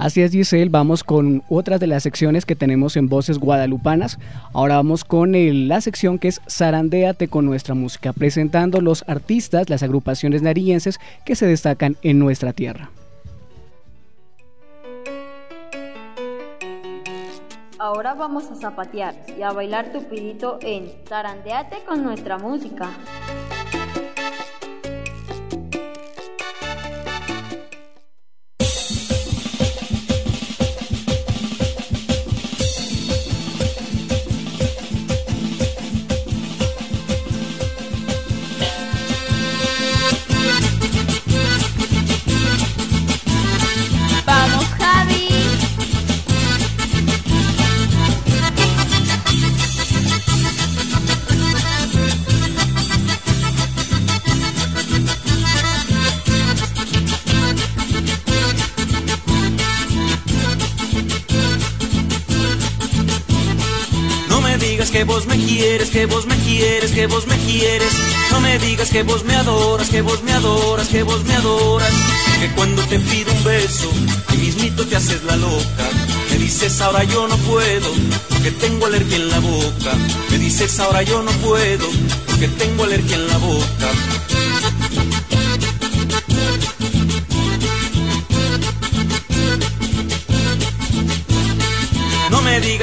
Así 0.00 0.22
es, 0.22 0.32
Giselle, 0.32 0.70
vamos 0.70 1.04
con 1.04 1.42
otras 1.50 1.78
de 1.78 1.86
las 1.86 2.04
secciones 2.04 2.46
que 2.46 2.56
tenemos 2.56 2.96
en 2.96 3.10
Voces 3.10 3.38
Guadalupanas. 3.38 4.18
Ahora 4.54 4.76
vamos 4.76 5.04
con 5.04 5.32
la 5.68 5.80
sección 5.82 6.18
que 6.18 6.28
es 6.28 6.40
Zarandéate 6.48 7.28
con 7.28 7.44
nuestra 7.44 7.74
música, 7.74 8.14
presentando 8.14 8.80
los 8.80 9.04
artistas, 9.06 9.68
las 9.68 9.82
agrupaciones 9.82 10.40
nariñenses 10.40 10.98
que 11.26 11.36
se 11.36 11.44
destacan 11.46 11.98
en 12.00 12.18
nuestra 12.18 12.54
tierra. 12.54 12.90
Ahora 17.78 18.14
vamos 18.14 18.50
a 18.50 18.54
zapatear 18.54 19.14
y 19.38 19.42
a 19.42 19.52
bailar 19.52 19.92
tu 19.92 20.02
pidito 20.04 20.58
en 20.62 20.90
Zarandéate 21.06 21.76
con 21.86 22.02
nuestra 22.02 22.38
música. 22.38 22.88
No 68.30 68.40
me 68.40 68.58
digas 68.58 68.88
que 68.88 69.02
vos 69.02 69.22
me 69.24 69.34
adoras, 69.34 69.90
que 69.90 70.00
vos 70.00 70.22
me 70.22 70.32
adoras, 70.32 70.88
que 70.88 71.02
vos 71.02 71.22
me 71.24 71.34
adoras. 71.34 71.92
Que 72.40 72.48
cuando 72.52 72.82
te 72.84 72.98
pido 72.98 73.30
un 73.32 73.44
beso, 73.44 73.90
ahí 74.28 74.38
mismito 74.38 74.86
te 74.86 74.96
haces 74.96 75.22
la 75.24 75.36
loca. 75.36 75.84
Me 76.30 76.38
dices 76.38 76.80
ahora 76.80 77.04
yo 77.04 77.28
no 77.28 77.36
puedo, 77.36 77.92
porque 78.30 78.50
tengo 78.52 78.86
alergia 78.86 79.16
en 79.16 79.28
la 79.28 79.40
boca. 79.40 79.92
Me 80.30 80.38
dices 80.38 80.80
ahora 80.80 81.02
yo 81.02 81.22
no 81.22 81.32
puedo, 81.32 81.86
porque 82.26 82.48
tengo 82.48 82.84
alergia 82.84 83.16
en 83.16 83.28
la 83.28 83.36
boca. 83.36 84.19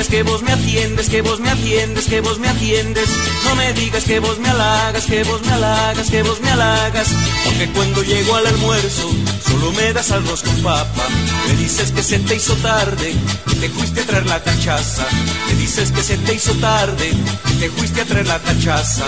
Que 0.10 0.24
vos 0.24 0.42
me 0.42 0.54
atiendes, 0.54 1.10
que 1.10 1.22
vos 1.22 1.40
me 1.42 1.50
atiendes, 1.50 2.06
que 2.06 2.22
vos 2.22 2.40
me 2.40 2.48
atiendes. 2.48 3.10
No 3.44 3.56
me 3.56 3.74
digas 3.74 4.06
que 4.06 4.20
vos 4.20 4.40
me 4.40 4.50
halagas, 4.50 5.06
que 5.06 5.24
vos 5.24 5.42
me 5.42 5.52
halagas, 5.52 6.10
que 6.10 6.24
vos 6.24 6.40
me 6.42 6.50
halagas. 6.50 7.10
Porque 7.44 7.70
cuando 7.74 8.02
llego 8.04 8.36
al 8.36 8.48
almuerzo, 8.48 9.12
solo 9.46 9.72
me 9.74 9.92
das 9.94 10.12
arroz 10.12 10.44
con 10.44 10.56
papa. 10.64 11.04
Me 11.48 11.56
dices 11.58 11.92
que 11.92 12.02
se 12.02 12.20
te 12.20 12.36
hizo 12.36 12.56
tarde, 12.56 13.14
que 13.48 13.56
te 13.56 13.70
fuiste 13.70 14.02
a 14.02 14.06
traer 14.06 14.26
la 14.26 14.42
cachaza. 14.42 15.06
Me 15.48 15.54
dices 15.56 15.92
que 15.92 16.02
se 16.02 16.18
te 16.18 16.34
hizo 16.36 16.54
tarde, 16.54 17.12
que 17.46 17.54
te 17.54 17.70
fuiste 17.70 18.02
a 18.02 18.06
traer 18.06 18.28
la 18.28 18.40
cachaza. 18.40 19.06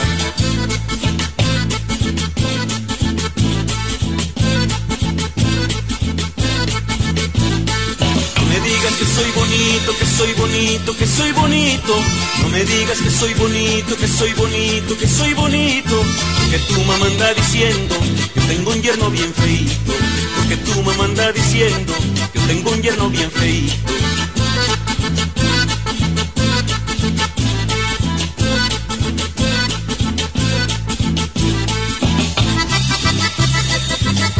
Que 9.97 10.05
soy 10.05 10.33
bonito, 10.33 10.95
que 10.95 11.07
soy 11.07 11.31
bonito. 11.31 11.95
No 12.41 12.49
me 12.49 12.63
digas 12.63 12.99
que 12.99 13.09
soy 13.09 13.33
bonito, 13.33 13.95
que 13.97 14.07
soy 14.07 14.33
bonito, 14.33 14.97
que 14.97 15.07
soy 15.07 15.33
bonito. 15.33 16.03
Porque 16.39 16.59
tu 16.59 16.81
mamá 16.81 17.05
anda 17.05 17.33
diciendo 17.33 17.95
que 18.33 18.41
tengo 18.41 18.71
un 18.71 18.81
yerno 18.81 19.09
bien 19.09 19.33
feito. 19.33 19.93
Porque 20.37 20.57
tu 20.57 20.81
mamá 20.83 21.05
anda 21.05 21.31
diciendo 21.31 21.93
que 22.33 22.39
tengo 22.39 22.71
un 22.71 22.81
yerno 22.81 23.09
bien 23.09 23.31
feito. 23.31 23.75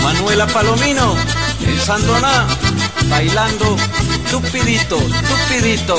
Manuela 0.03 0.47
Palomino, 0.47 1.15
el 1.65 1.79
Sandoná, 1.79 2.47
bailando 3.09 3.77
Tupidito, 4.29 4.97
tupidito. 4.97 5.97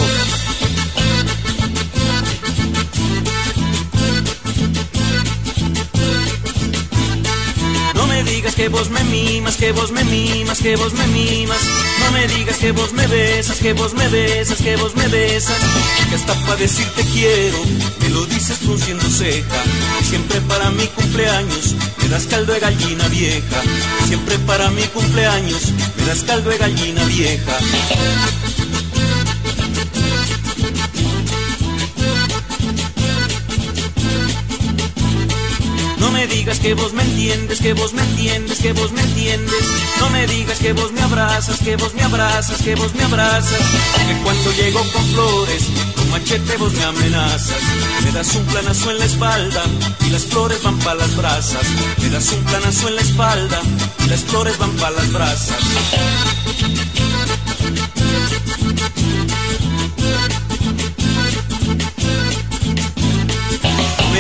No 7.95 8.07
me 8.07 8.23
digas 8.23 8.55
que 8.55 8.69
vos 8.69 8.89
me 8.91 9.03
mimas, 9.05 9.57
que 9.57 9.73
vos 9.73 9.91
me 9.91 10.05
mimas, 10.05 10.61
que 10.61 10.77
vos 10.77 10.93
me 10.93 11.07
mimas. 11.09 11.59
No 12.05 12.13
me 12.13 12.29
digas 12.29 12.57
que 12.59 12.71
vos 12.71 12.93
me 12.93 13.07
besas, 13.09 13.59
que 13.59 13.73
vos 13.73 13.95
me 13.95 14.07
besas, 14.09 14.59
que 14.59 14.77
vos 14.77 14.95
me 14.95 15.09
besas. 15.09 15.59
Que 16.09 16.15
hasta 16.15 16.35
para 16.47 16.57
decirte 16.57 17.05
quiero, 17.13 17.59
me 18.01 18.09
lo 18.11 18.27
dices 18.27 18.59
frunciendo 18.59 19.11
ceja. 19.11 19.63
Siempre 20.11 20.41
para 20.41 20.71
mi 20.71 20.87
cumpleaños 20.89 21.77
me 22.03 22.09
das 22.09 22.25
caldo 22.25 22.53
de 22.53 22.59
gallina 22.59 23.07
vieja. 23.09 23.63
Siempre 24.09 24.39
para 24.41 24.69
mi 24.71 24.83
cumpleaños 24.89 25.63
me 25.97 26.05
das 26.05 26.25
caldo 26.25 26.51
de 26.51 26.59
gallina 26.59 27.05
vieja. 27.05 27.57
No 35.99 36.11
me 36.11 36.27
digas 36.27 36.59
que 36.59 36.75
vos 36.75 36.93
me 36.93 37.05
entiendes, 37.05 37.61
que 37.61 37.73
vos 37.75 37.93
me 37.93 38.03
entiendes, 38.03 38.59
que 38.59 38.73
vos 38.73 38.91
me 38.91 39.03
entiendes. 39.03 39.65
No 40.01 40.11
me 40.11 40.27
digas 40.27 40.59
que 40.59 40.73
vos 40.73 40.91
me 40.91 41.03
abrazas, 41.03 41.61
que 41.61 41.77
vos 41.77 41.95
me 41.95 42.03
abrazas, 42.03 42.61
que 42.63 42.75
vos 42.75 42.93
me 42.97 43.05
abrazas. 43.05 43.61
Que 44.09 44.15
cuando 44.25 44.53
llego 44.55 44.81
con 44.93 45.05
flores, 45.13 45.63
machete 46.11 46.57
vos 46.57 46.73
me 46.73 46.85
amenazas. 46.85 47.63
Me 48.05 48.13
das 48.13 48.35
un 48.35 48.45
planazo 48.47 48.91
en 48.91 48.99
la 48.99 49.05
espalda 49.05 49.63
y 50.07 50.11
las 50.11 50.25
flores 50.25 50.63
van 50.63 50.79
para 50.79 50.97
las 50.97 51.17
brasas. 51.17 51.65
Me 51.99 52.09
das 52.11 52.33
un 52.33 52.45
planazo 52.45 52.89
en 52.89 52.97
la 52.97 53.03
espalda 53.03 53.61
y 54.05 54.09
las 54.09 54.21
flores 54.21 54.59
van 54.59 54.73
para 54.73 54.91
las 54.97 55.13
brasas. 55.13 55.57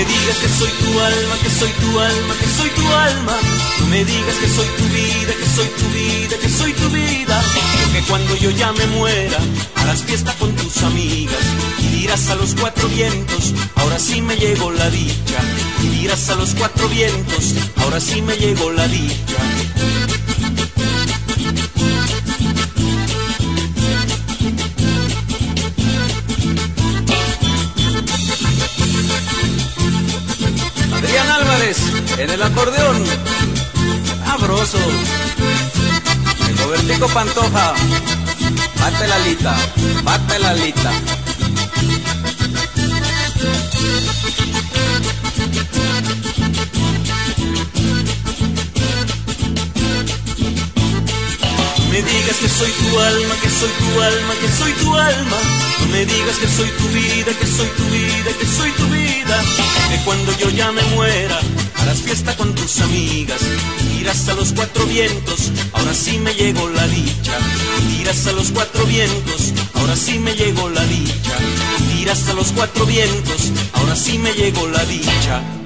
me 0.00 0.06
digas 0.06 0.36
que 0.38 0.48
soy 0.48 0.70
tu 0.82 1.00
alma, 1.00 1.34
que 1.42 1.50
soy 1.50 1.72
tu 1.82 2.00
alma, 2.00 2.34
que 2.40 2.46
soy 2.58 2.70
tu 2.70 2.86
alma. 2.88 3.36
No 3.80 3.86
me 3.86 4.04
digas 4.04 4.36
que 4.40 4.48
soy 4.48 4.66
tu 4.78 4.84
vida, 4.96 5.32
que 5.40 5.48
soy 5.56 5.68
tu 5.78 5.86
vida, 5.98 6.36
que 6.42 6.48
soy 6.48 6.72
tu 6.72 6.88
vida. 6.88 7.42
Porque 7.90 8.06
cuando 8.06 8.36
yo 8.36 8.50
ya 8.50 8.72
me 8.72 8.86
muera, 8.86 9.38
harás 9.74 10.04
fiesta 10.04 10.32
con 10.38 10.54
tus 10.54 10.80
amigas 10.84 11.42
y 11.80 11.88
dirás 11.88 12.28
a 12.28 12.36
los 12.36 12.54
cuatro 12.54 12.88
vientos, 12.88 13.52
ahora 13.74 13.98
sí 13.98 14.22
me 14.22 14.36
llegó 14.36 14.70
la 14.70 14.88
dicha. 14.90 15.40
Y 15.82 15.88
dirás 15.88 16.30
a 16.30 16.36
los 16.36 16.54
cuatro 16.54 16.88
vientos, 16.88 17.52
ahora 17.78 17.98
sí 17.98 18.22
me 18.22 18.36
llegó 18.36 18.70
la 18.70 18.86
dicha. 18.86 19.36
Adrián 30.94 31.28
Álvarez 31.28 31.78
en 32.18 32.30
el 32.30 32.40
acordeón. 32.40 33.04
Sabroso. 34.24 34.78
Robertico 36.62 37.08
Pantoja. 37.08 37.74
Bate 38.80 39.06
la 39.08 39.18
lita, 39.18 39.56
bate 40.02 40.38
la 40.38 40.54
lita. 40.54 40.92
me 51.90 52.02
digas 52.02 52.36
que 52.36 52.48
soy 52.48 52.70
tu 52.70 52.98
alma, 52.98 53.34
que 53.42 53.50
soy 53.50 53.70
tu 53.80 54.00
alma, 54.00 54.34
que 54.40 54.48
soy 54.48 54.72
tu 54.72 54.94
alma. 54.94 55.36
No 55.80 55.86
me 55.86 56.06
digas 56.06 56.36
que 56.38 56.46
soy 56.46 56.68
tu 56.78 56.88
vida, 56.88 57.32
que 57.38 57.46
soy 57.46 57.68
tu 57.76 57.84
vida, 57.84 58.30
que 58.38 58.46
soy 58.46 58.70
tu 58.72 58.86
vida. 58.86 59.42
Que 59.90 59.96
cuando 60.04 60.32
yo 60.38 60.50
ya 60.50 60.70
me 60.72 60.82
muera, 60.94 61.38
harás 61.80 61.98
fiesta 61.98 62.36
con 62.36 62.54
tus 62.54 62.80
amigas. 62.80 63.40
Irás 64.00 64.28
a 64.28 64.34
los 64.34 64.52
cuatro 64.52 64.86
vientos, 64.86 65.50
ahora 65.72 65.94
sí 65.94 66.18
me 66.18 66.34
llegó 66.34 66.68
la 66.68 66.86
dicha. 66.86 67.36
Irás 68.00 68.26
a 68.26 68.32
los 68.32 68.50
cuatro 68.50 68.84
vientos, 68.86 69.52
ahora 69.74 69.96
sí 69.96 70.18
me 70.18 70.34
llegó 70.34 70.68
la 70.68 70.84
dicha. 70.84 71.36
Irás 71.98 72.28
a 72.28 72.34
los 72.34 72.52
cuatro 72.52 72.86
vientos, 72.86 73.52
ahora 73.74 73.96
sí 73.96 74.18
me 74.18 74.32
llegó 74.32 74.66
la 74.68 74.84
dicha. 74.84 75.59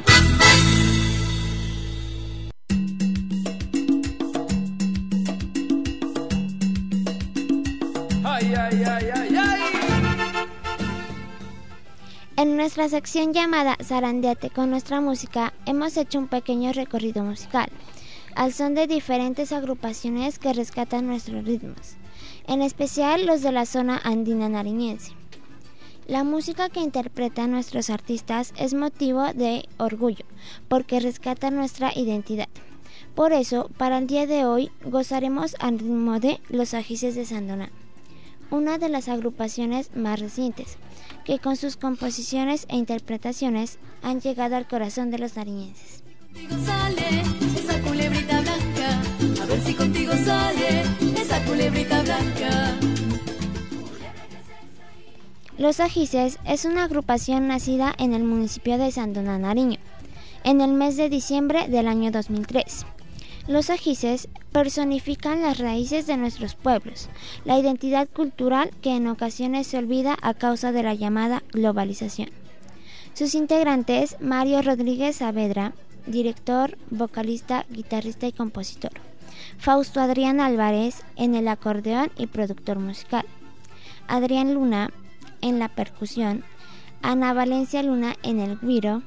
Nuestra 12.77 12.99
sección 12.99 13.33
llamada 13.33 13.77
Zarandeate 13.81 14.51
con 14.51 14.69
nuestra 14.69 15.01
música 15.01 15.55
hemos 15.65 15.97
hecho 15.97 16.19
un 16.19 16.27
pequeño 16.27 16.73
recorrido 16.73 17.23
musical, 17.23 17.69
al 18.35 18.53
son 18.53 18.75
de 18.75 18.89
diferentes 18.89 19.53
agrupaciones 19.53 20.41
que 20.41 20.53
rescatan 20.53 21.07
nuestros 21.07 21.45
ritmos, 21.45 21.95
en 22.49 22.63
especial 22.63 23.27
los 23.27 23.43
de 23.43 23.53
la 23.53 23.65
zona 23.65 24.01
andina 24.03 24.49
nariñense. 24.49 25.13
La 26.09 26.25
música 26.25 26.69
que 26.69 26.81
interpretan 26.81 27.53
nuestros 27.53 27.91
artistas 27.91 28.53
es 28.57 28.75
motivo 28.75 29.23
de 29.33 29.69
orgullo, 29.77 30.25
porque 30.67 30.99
rescata 30.99 31.53
nuestra 31.53 31.93
identidad. 31.95 32.49
Por 33.15 33.33
eso, 33.33 33.71
para 33.79 33.99
el 33.99 34.09
día 34.09 34.27
de 34.27 34.47
hoy, 34.47 34.73
gozaremos 34.85 35.55
al 35.61 35.79
ritmo 35.79 36.19
de 36.19 36.41
Los 36.49 36.75
Ajices 36.75 37.15
de 37.15 37.25
Sandoná, 37.25 37.71
una 38.51 38.79
de 38.79 38.89
las 38.89 39.09
agrupaciones 39.09 39.95
más 39.95 40.19
recientes, 40.19 40.77
que 41.25 41.39
con 41.39 41.57
sus 41.57 41.77
composiciones 41.77 42.67
e 42.69 42.77
interpretaciones 42.77 43.79
han 44.03 44.21
llegado 44.21 44.57
al 44.57 44.69
corazón 44.69 45.11
de 45.11 45.19
los 45.19 45.37
nariñenses. 45.37 46.03
Sale 46.65 47.23
esa 47.57 47.81
culebrita 47.81 48.41
blanca, 48.41 49.43
a 49.43 49.47
ver 49.47 49.61
si 49.61 49.75
contigo 49.75 50.13
sale 50.13 50.83
esa 51.17 51.43
culebrita 51.45 52.03
blanca. 52.03 52.75
Los 55.57 55.79
Ajices 55.79 56.39
es 56.45 56.65
una 56.65 56.85
agrupación 56.85 57.47
nacida 57.47 57.95
en 57.99 58.13
el 58.13 58.25
municipio 58.25 58.77
de 58.77 58.91
Sandoná, 58.91 59.39
Nariño, 59.39 59.79
en 60.43 60.61
el 60.61 60.73
mes 60.73 60.97
de 60.97 61.09
diciembre 61.09 61.69
del 61.69 61.87
año 61.87 62.11
2003. 62.11 62.85
Los 63.47 63.69
ajices 63.69 64.29
personifican 64.53 65.43
las 65.43 65.59
raíces 65.59 66.07
de 66.07 66.17
nuestros 66.17 66.55
pueblos, 66.55 67.11
la 67.45 67.59
identidad 67.59 68.09
cultural 68.09 68.71
que 68.81 68.97
en 68.97 69.07
ocasiones 69.07 69.67
se 69.67 69.77
olvida 69.77 70.17
a 70.23 70.33
causa 70.33 70.73
de 70.73 70.83
la 70.83 70.95
llamada 70.95 71.43
globalización. 71.53 72.31
Sus 73.13 73.35
integrantes, 73.35 74.17
Mario 74.19 74.63
Rodríguez 74.63 75.17
Saavedra, 75.17 75.75
director, 76.07 76.79
vocalista, 76.91 77.67
guitarrista 77.69 78.27
y 78.27 78.33
compositor. 78.33 78.93
Fausto 79.59 80.01
Adrián 80.01 80.41
Álvarez 80.41 81.03
en 81.17 81.35
el 81.35 81.49
acordeón 81.49 82.11
y 82.17 82.27
productor 82.27 82.79
musical. 82.79 83.27
Adrián 84.09 84.55
Luna 84.55 84.91
en 85.43 85.59
la 85.59 85.69
percusión. 85.69 86.45
Ana 87.03 87.35
Valencia 87.35 87.83
Luna 87.83 88.17
en 88.23 88.41
el 88.41 88.59
guiro. 88.59 89.03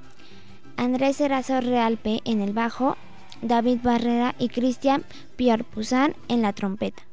Andrés 0.77 1.19
Erazo 1.21 1.59
Realpe 1.59 2.21
en 2.23 2.41
el 2.41 2.53
bajo 2.53 2.97
David 3.41 3.79
Barrera 3.83 4.35
y 4.39 4.49
Cristian 4.49 5.03
Piarpuzán 5.35 6.15
en 6.27 6.41
la 6.41 6.53
trompeta. 6.53 7.03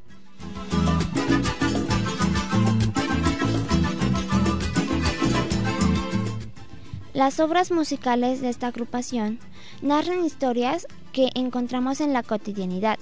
Las 7.13 7.39
obras 7.39 7.71
musicales 7.71 8.41
de 8.41 8.49
esta 8.49 8.67
agrupación 8.67 9.39
narran 9.83 10.25
historias 10.25 10.87
que 11.13 11.31
encontramos 11.35 12.01
en 12.01 12.13
la 12.13 12.25
cotidianidad, 12.25 12.99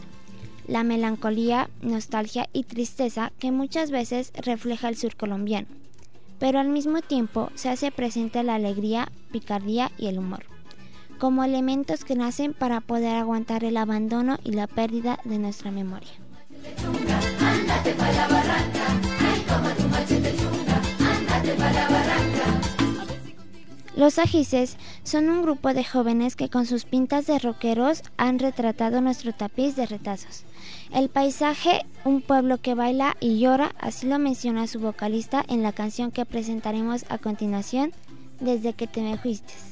la 0.68 0.84
melancolía, 0.84 1.70
nostalgia 1.80 2.48
y 2.52 2.64
tristeza 2.64 3.32
que 3.38 3.50
muchas 3.52 3.90
veces 3.90 4.32
refleja 4.34 4.90
el 4.90 4.96
sur 4.96 5.16
colombiano, 5.16 5.68
pero 6.38 6.58
al 6.58 6.68
mismo 6.68 7.00
tiempo 7.00 7.50
se 7.54 7.70
hace 7.70 7.90
presente 7.90 8.42
la 8.42 8.56
alegría, 8.56 9.10
picardía 9.30 9.90
y 9.96 10.08
el 10.08 10.18
humor 10.18 10.51
como 11.22 11.44
elementos 11.44 12.04
que 12.04 12.16
nacen 12.16 12.52
para 12.52 12.80
poder 12.80 13.14
aguantar 13.14 13.62
el 13.62 13.76
abandono 13.76 14.38
y 14.42 14.54
la 14.54 14.66
pérdida 14.66 15.20
de 15.22 15.38
nuestra 15.38 15.70
memoria. 15.70 16.10
Los 23.94 24.18
Ajices 24.18 24.76
son 25.04 25.30
un 25.30 25.42
grupo 25.42 25.72
de 25.72 25.84
jóvenes 25.84 26.34
que 26.34 26.48
con 26.48 26.66
sus 26.66 26.86
pintas 26.86 27.28
de 27.28 27.38
rockeros 27.38 28.02
han 28.16 28.40
retratado 28.40 29.00
nuestro 29.00 29.32
tapiz 29.32 29.76
de 29.76 29.86
retazos. 29.86 30.42
El 30.92 31.08
paisaje, 31.08 31.86
un 32.04 32.20
pueblo 32.20 32.58
que 32.58 32.74
baila 32.74 33.16
y 33.20 33.38
llora, 33.38 33.76
así 33.78 34.08
lo 34.08 34.18
menciona 34.18 34.66
su 34.66 34.80
vocalista 34.80 35.44
en 35.46 35.62
la 35.62 35.70
canción 35.70 36.10
que 36.10 36.26
presentaremos 36.26 37.04
a 37.10 37.18
continuación, 37.18 37.92
Desde 38.40 38.72
que 38.72 38.88
te 38.88 39.02
me 39.02 39.16
fuiste. 39.18 39.71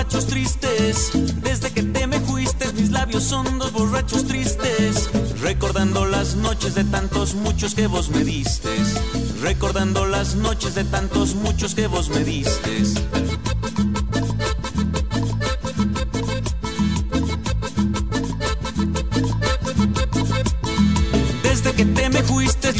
borrachos 0.00 0.26
tristes. 0.26 1.10
Desde 1.42 1.70
que 1.72 1.82
te 1.82 2.06
me 2.06 2.20
fuiste, 2.20 2.72
mis 2.72 2.90
labios 2.90 3.22
son 3.22 3.58
dos 3.58 3.70
borrachos 3.70 4.24
tristes. 4.26 5.10
Recordando 5.42 6.06
las 6.06 6.36
noches 6.36 6.74
de 6.74 6.84
tantos 6.84 7.34
muchos 7.34 7.74
que 7.74 7.86
vos 7.86 8.08
me 8.08 8.24
diste. 8.24 8.70
Recordando 9.42 10.06
las 10.06 10.36
noches 10.36 10.74
de 10.74 10.84
tantos 10.84 11.34
muchos 11.34 11.74
que 11.74 11.86
vos 11.86 12.08
me 12.08 12.24
diste. 12.24 12.82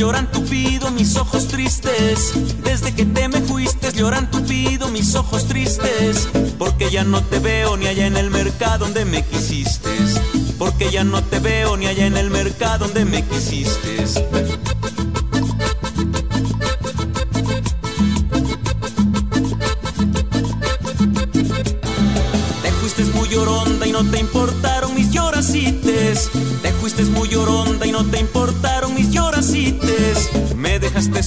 Lloran 0.01 0.33
tupido 0.33 0.91
mis 0.91 1.17
ojos 1.17 1.47
tristes. 1.49 2.33
Desde 2.65 2.95
que 2.95 3.05
te 3.05 3.29
me 3.29 3.43
fuiste 3.43 3.93
lloran 3.93 4.31
tupido 4.31 4.89
mis 4.89 5.15
ojos 5.15 5.47
tristes. 5.47 6.27
Porque 6.59 6.91
ya 6.91 7.05
no 7.05 7.23
te 7.23 7.39
veo 7.39 7.77
ni 7.77 7.87
allá 7.87 8.07
en 8.07 8.17
el 8.17 8.31
mercado 8.31 8.87
donde 8.87 9.05
me 9.05 9.23
quisiste. 9.23 9.91
Porque 10.59 10.91
ya 10.91 11.05
no 11.05 11.23
te 11.23 11.39
veo 11.39 11.77
ni 11.77 11.87
allá 11.87 12.07
en 12.07 12.17
el 12.17 12.31
mercado 12.31 12.87
donde 12.87 13.05
me 13.05 13.23
quisiste. 13.27 14.07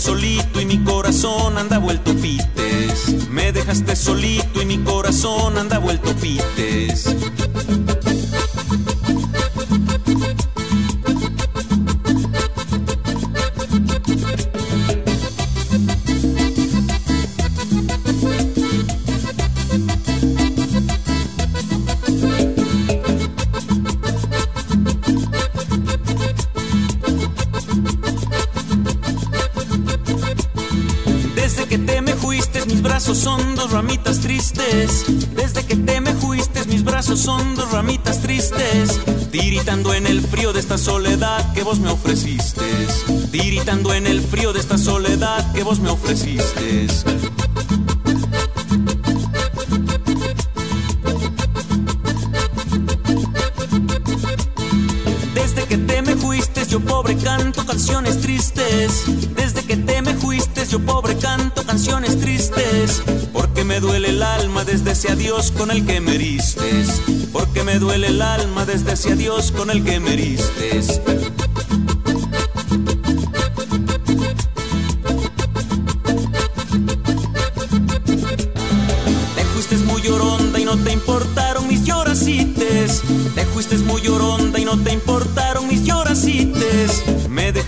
Solito 0.04 0.60
y 0.60 0.66
mi 0.66 0.84
corazón 0.84 1.58
anda 1.58 1.78
vuelto 1.78 2.14
pites. 2.14 3.30
Me 3.30 3.54
dejaste 3.54 3.96
solito 3.96 4.62
y 4.62 4.66
mi 4.66 4.80
corazón 4.80 5.58
anda 5.58 5.78
vuelto 5.78 6.14
pites. 6.16 7.16
Ofreciste. 45.94 46.88
Desde 55.34 55.66
que 55.68 55.78
te 55.78 56.02
me 56.02 56.16
fuiste, 56.16 56.66
yo 56.68 56.80
pobre 56.80 57.16
canto 57.18 57.66
canciones 57.66 58.20
tristes. 58.22 59.04
Desde 59.36 59.64
que 59.64 59.78
te 59.78 60.02
me 60.02 60.14
fuiste, 60.16 60.66
yo 60.66 60.80
pobre 60.80 61.16
canto 61.18 61.64
canciones 61.66 62.20
tristes 62.20 63.02
me 63.64 63.80
duele 63.80 64.10
el 64.10 64.22
alma 64.22 64.64
desde 64.64 64.92
ese 64.92 65.12
adiós 65.12 65.52
con 65.52 65.72
el 65.72 65.86
que 65.86 66.02
me 66.02 66.16
heristes. 66.16 67.02
Porque 67.32 67.64
me 67.64 67.80
duele 67.80 68.08
el 68.08 68.22
alma 68.22 68.66
desde 68.66 68.94
ese 68.94 69.14
adiós 69.14 69.52
con 69.52 69.70
el 69.70 69.84
que 69.84 70.00
me 70.00 70.14
heristes. 70.14 71.02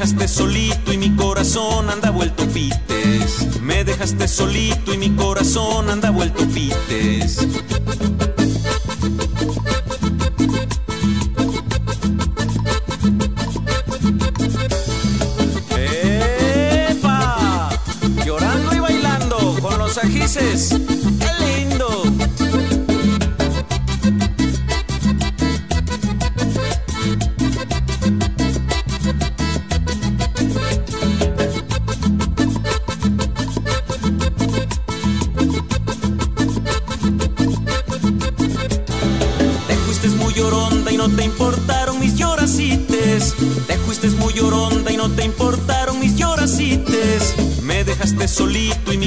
Dejaste 0.06 0.28
solito 0.28 0.94
y 0.94 1.00
mi 1.00 1.16
corazón 1.16 1.90
anda 1.90 2.12
vuelto 2.12 2.46
pites. 2.50 3.60
Me 3.60 3.84
dejaste 3.84 4.28
solito 4.28 4.94
y 4.94 5.00
mi 5.00 5.10
corazón 5.16 5.90
anda 5.90 6.12
vuelto 6.12 6.46
pites. 6.48 7.40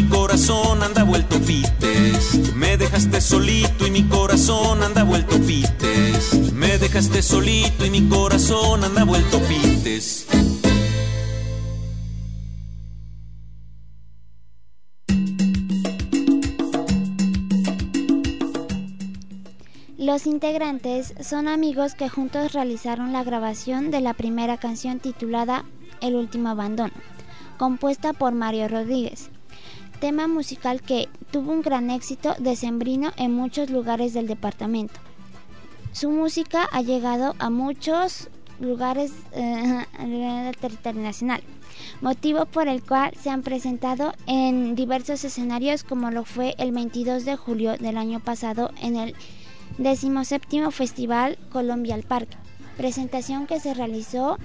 Corazón 0.09 0.83
anda 0.83 1.05
vuelto 1.05 1.39
pites. 1.41 2.55
Me 2.55 2.77
dejaste 2.77 3.21
solito 3.21 3.87
y 3.87 3.91
mi 3.91 4.05
corazón 4.05 4.83
anda 4.83 5.03
vuelto 5.05 5.39
pites. 5.41 6.53
Me 6.53 6.79
dejaste 6.79 7.23
solito 7.23 7.85
y 7.85 7.91
mi 7.91 8.09
corazón 8.09 8.85
anda 8.85 9.05
vuelto 9.05 9.41
pites. 9.41 10.27
Los 19.97 20.27
integrantes 20.27 21.15
son 21.21 21.49
amigos 21.49 21.95
que 21.95 22.09
juntos 22.09 22.53
realizaron 22.53 23.13
la 23.13 23.25
grabación 23.25 23.91
de 23.91 24.01
la 24.01 24.15
primera 24.15 24.57
canción 24.57 25.01
titulada 25.01 25.65
El 26.01 26.15
último 26.15 26.49
abandono 26.49 26.95
compuesta 27.59 28.13
por 28.13 28.33
Mario 28.33 28.69
Rodríguez, 28.69 29.31
tema 29.99 30.29
musical 30.29 30.83
que 30.83 31.09
tuvo 31.31 31.53
un 31.53 31.63
gran 31.63 31.91
éxito 31.91 32.35
decembrino 32.39 33.13
en 33.17 33.35
muchos 33.35 33.71
lugares 33.71 34.15
del 34.15 34.27
departamento. 34.27 34.95
Su 35.93 36.11
música 36.11 36.69
ha 36.73 36.83
llegado 36.83 37.35
a 37.39 37.51
muchos 37.51 38.29
lugares 38.61 39.13
eh, 39.33 39.85
del 39.99 40.57
territorio 40.57 41.03
nacional, 41.03 41.43
motivo 42.01 42.47
por 42.47 42.69
el 42.69 42.83
cual 42.83 43.13
se 43.21 43.31
han 43.31 43.43
presentado 43.43 44.15
en 44.27 44.75
diversos 44.75 45.25
escenarios 45.25 45.85
como 45.85 46.11
lo 46.11 46.25
fue 46.25 46.55
el 46.59 46.73
22 46.73 47.25
de 47.25 47.37
julio 47.37 47.77
del 47.77 47.97
año 47.97 48.21
pasado 48.21 48.71
en 48.81 48.97
el 48.97 49.15
17 49.79 50.71
Festival 50.71 51.39
Colombia 51.51 51.95
al 51.95 52.03
Parque, 52.03 52.37
presentación 52.77 53.47
que 53.47 53.61
se 53.61 53.75
realizó 53.75 54.39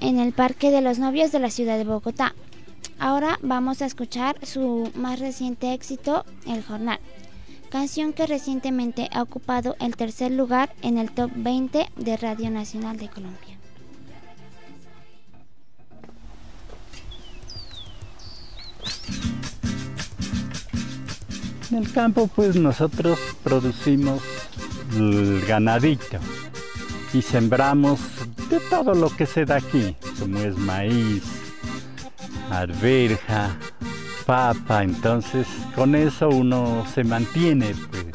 en 0.00 0.18
el 0.18 0.32
Parque 0.32 0.70
de 0.70 0.80
los 0.80 0.98
Novios 0.98 1.32
de 1.32 1.38
la 1.38 1.50
ciudad 1.50 1.78
de 1.78 1.84
Bogotá. 1.84 2.34
Ahora 2.98 3.38
vamos 3.42 3.82
a 3.82 3.86
escuchar 3.86 4.36
su 4.44 4.90
más 4.94 5.20
reciente 5.20 5.74
éxito, 5.74 6.24
El 6.46 6.62
Jornal, 6.62 6.98
canción 7.68 8.12
que 8.12 8.26
recientemente 8.26 9.08
ha 9.12 9.22
ocupado 9.22 9.76
el 9.80 9.96
tercer 9.96 10.32
lugar 10.32 10.74
en 10.82 10.96
el 10.96 11.10
top 11.10 11.30
20 11.34 11.86
de 11.96 12.16
Radio 12.16 12.50
Nacional 12.50 12.96
de 12.96 13.08
Colombia. 13.08 13.58
En 21.70 21.78
el 21.78 21.92
campo 21.92 22.28
pues 22.28 22.56
nosotros 22.56 23.18
producimos 23.42 24.22
el 24.94 25.44
ganadito 25.46 26.18
y 27.12 27.20
sembramos 27.20 28.00
de 28.48 28.60
todo 28.70 28.94
lo 28.94 29.10
que 29.10 29.26
se 29.26 29.44
da 29.44 29.56
aquí, 29.56 29.96
como 30.18 30.38
es 30.38 30.56
maíz, 30.56 31.45
arberja, 32.50 33.56
papa, 34.26 34.82
entonces 34.82 35.46
con 35.74 35.94
eso 35.94 36.28
uno 36.28 36.84
se 36.94 37.04
mantiene, 37.04 37.74
pues, 37.90 38.06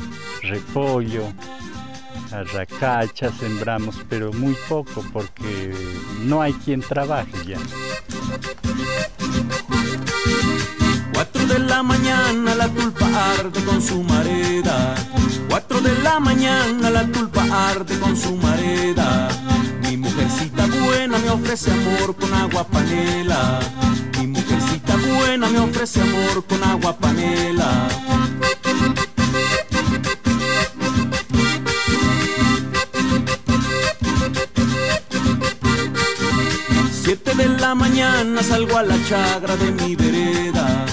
repollo, 0.41 1.23
arracacha 2.31 3.31
sembramos, 3.31 3.95
pero 4.09 4.31
muy 4.33 4.55
poco 4.67 5.03
porque 5.11 5.73
no 6.25 6.41
hay 6.41 6.53
quien 6.53 6.81
trabaje 6.81 7.31
ya. 7.45 7.57
Cuatro 11.13 11.45
de 11.45 11.59
la 11.59 11.83
mañana 11.83 12.55
la 12.55 12.67
tulpa 12.69 13.07
arde 13.39 13.63
con 13.63 13.81
su 13.81 14.03
mareda. 14.03 14.95
Cuatro 15.49 15.81
de 15.81 15.93
la 16.01 16.19
mañana 16.19 16.89
la 16.89 17.05
tulpa 17.05 17.69
arde 17.69 17.99
con 17.99 18.15
su 18.15 18.35
mareda. 18.37 19.29
Mi 19.83 19.97
mujercita 19.97 20.50
buena 20.91 21.17
me 21.19 21.29
ofrece 21.29 21.71
amor 21.71 22.15
con 22.15 22.33
agua 22.33 22.63
panela. 22.65 23.59
Mi 24.19 24.27
mujercita 24.27 24.93
buena 24.97 25.47
me 25.49 25.59
ofrece 25.59 26.01
amor 26.01 26.45
con 26.45 26.63
agua 26.63 26.97
panela. 26.97 27.87
Siete 37.03 37.35
de 37.35 37.47
la 37.59 37.75
mañana 37.75 38.43
salgo 38.43 38.77
a 38.77 38.83
la 38.83 38.97
chagra 39.07 39.55
de 39.55 39.71
mi 39.71 39.95
vereda. 39.95 40.85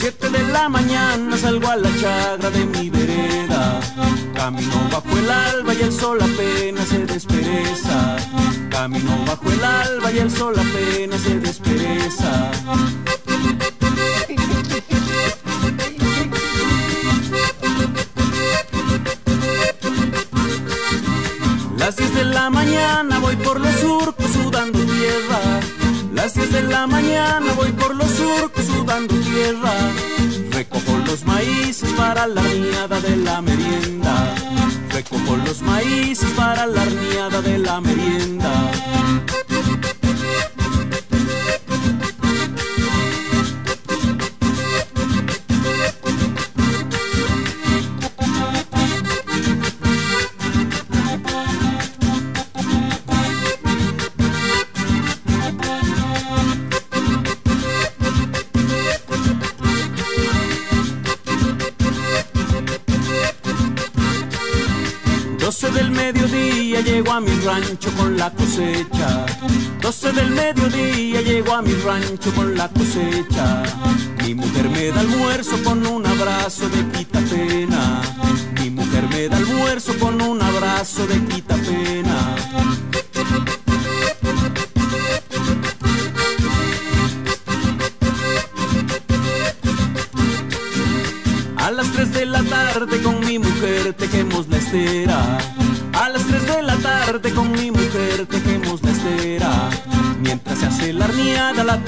Siete 0.00 0.30
de 0.30 0.42
la 0.44 0.68
mañana 0.70 1.36
salgo 1.36 1.68
a 1.68 1.76
la 1.76 1.90
chagra 2.00 2.50
de 2.50 2.64
mi 2.64 2.88
vereda. 2.88 3.80
Camino 4.34 4.88
bajo 4.90 5.18
el 5.18 5.30
alba 5.30 5.74
y 5.74 5.82
el 5.82 5.92
sol 5.92 6.18
apenas 6.22 6.88
se 6.88 7.04
despereza. 7.04 8.16
Camino 8.70 9.12
bajo 9.26 9.50
el 9.52 9.62
alba 9.62 10.10
y 10.10 10.18
el 10.18 10.30
sol 10.30 10.54
apenas 10.58 11.20
se 11.20 11.38
despereza. 11.38 12.50
mañana 22.50 23.18
voy 23.18 23.36
por 23.36 23.60
los 23.60 23.74
surcos 23.76 24.30
sudando 24.32 24.78
tierra. 24.78 25.59
Las 26.30 26.48
10 26.48 26.52
de 26.52 26.62
la 26.72 26.86
mañana 26.86 27.52
voy 27.54 27.72
por 27.72 27.92
los 27.96 28.08
surcos 28.08 28.64
sudando 28.64 29.16
tierra. 29.16 29.72
Recojo 30.52 30.98
los 31.04 31.24
maíces 31.24 31.92
para 31.94 32.28
la 32.28 32.42
niada 32.42 33.00
de 33.00 33.16
la 33.16 33.42
merienda. 33.42 34.32
Recojo 34.90 35.36
los 35.38 35.60
maíces 35.62 36.30
para 36.36 36.66
la 36.66 36.84
niada 36.84 37.42
de 37.42 37.58
la 37.58 37.80
merienda. 37.80 38.70
A 67.12 67.20
mi 67.20 67.34
rancho 67.40 67.90
con 67.96 68.16
la 68.16 68.30
cosecha. 68.30 69.26
12 69.80 70.12
del 70.12 70.30
mediodía 70.30 71.20
llego 71.22 71.54
a 71.54 71.62
mi 71.62 71.72
rancho 71.72 72.32
con 72.34 72.56
la 72.56 72.68
cosecha. 72.68 73.62
Mi 74.22 74.34
mujer 74.34 74.68
me 74.68 74.88
da 74.88 75.00
almuerzo 75.00 75.62
con 75.64 75.86
un 75.86 76.06
abrazo 76.06 76.68
de 76.68 76.86
quita 76.92 77.20
pena. 77.20 78.00
Mi 78.60 78.70
mujer 78.70 79.08
me 79.08 79.28
da 79.28 79.36
almuerzo 79.36 79.98
con 79.98 80.22
un 80.22 80.40
abrazo 80.40 81.06
de 81.06 81.24
quita 81.26 81.56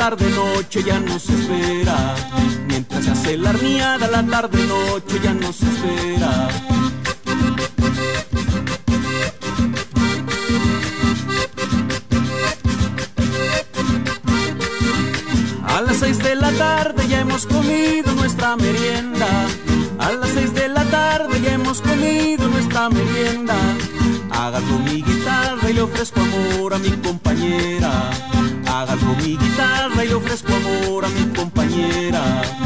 tarde 0.05 0.31
noche 0.31 0.83
ya 0.83 0.99
nos 0.99 1.31
espera. 1.31 2.17
Mientras 2.67 3.05
se 3.05 3.11
hace 3.13 3.37
la 3.37 3.51
arniada, 3.51 4.09
la 4.09 4.25
tarde 4.25 4.67
noche 4.67 5.21
ya 5.23 5.33
nos 5.33 5.63
espera. 5.63 6.49
A 15.75 15.81
las 15.83 15.97
6 15.99 16.19
de 16.19 16.35
la 16.35 16.51
tarde 16.51 17.07
ya 17.07 17.21
hemos 17.21 17.47
comido 17.47 18.13
nuestra 18.15 18.57
merienda. 18.57 19.29
A 20.01 20.11
las 20.11 20.31
6 20.31 20.53
de 20.53 20.69
la 20.69 20.85
tarde 20.87 21.41
ya 21.41 21.53
hemos 21.53 21.81
comido 21.81 22.49
nuestra 22.49 22.91
merienda. 22.91 23.55
Agarro 24.33 24.79
mi 24.81 25.01
guitarra 25.01 25.71
y 25.71 25.75
le 25.75 25.83
ofrezco 25.83 26.19
amor 26.21 26.75
a 26.75 26.79
mi 26.79 26.91
compañera. 26.91 28.12
Ofrezco 30.33 30.55
amor 30.57 31.05
a 31.05 31.09
mi 31.09 31.27
compañera. 31.35 32.62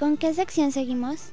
¿Con 0.00 0.16
qué 0.16 0.34
sección 0.34 0.72
seguimos? 0.72 1.30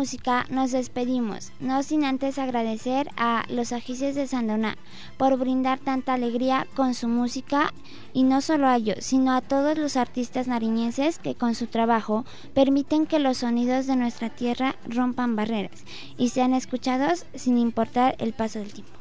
Música 0.00 0.46
nos 0.48 0.70
despedimos, 0.72 1.52
no 1.60 1.82
sin 1.82 2.06
antes 2.06 2.38
agradecer 2.38 3.10
a 3.18 3.44
los 3.50 3.70
Ajices 3.70 4.14
de 4.14 4.26
Sandoná 4.26 4.78
por 5.18 5.36
brindar 5.36 5.78
tanta 5.78 6.14
alegría 6.14 6.66
con 6.74 6.94
su 6.94 7.06
música 7.06 7.74
y 8.14 8.22
no 8.22 8.40
solo 8.40 8.66
a 8.66 8.76
ellos, 8.76 8.96
sino 9.00 9.32
a 9.32 9.42
todos 9.42 9.76
los 9.76 9.98
artistas 9.98 10.48
nariñenses 10.48 11.18
que 11.18 11.34
con 11.34 11.54
su 11.54 11.66
trabajo 11.66 12.24
permiten 12.54 13.04
que 13.04 13.18
los 13.18 13.36
sonidos 13.36 13.86
de 13.86 13.96
nuestra 13.96 14.30
tierra 14.30 14.74
rompan 14.88 15.36
barreras 15.36 15.84
y 16.16 16.30
sean 16.30 16.54
escuchados 16.54 17.26
sin 17.34 17.58
importar 17.58 18.16
el 18.20 18.32
paso 18.32 18.58
del 18.58 18.72
tiempo. 18.72 19.00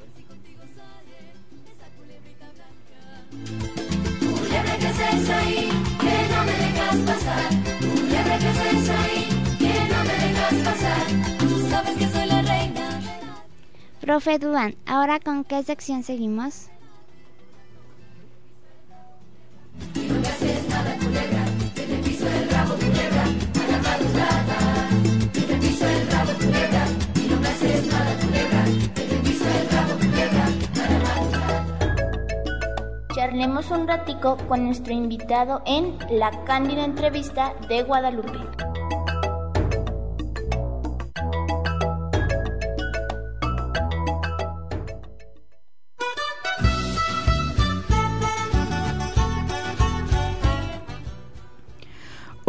Piso 22.04 22.26
el 22.28 22.50
rabo, 22.50 22.74
culebra. 22.74 23.24
A 23.54 23.72
la 23.72 23.78
madrugada. 23.78 24.58
Charlemos 33.14 33.70
un 33.70 33.88
ratico 33.88 34.38
con 34.48 34.66
nuestro 34.66 34.92
invitado 34.92 35.62
en 35.68 36.00
La 36.10 36.32
Cándida 36.46 36.84
Entrevista 36.84 37.54
de 37.68 37.84
Guadalupe. 37.84 38.40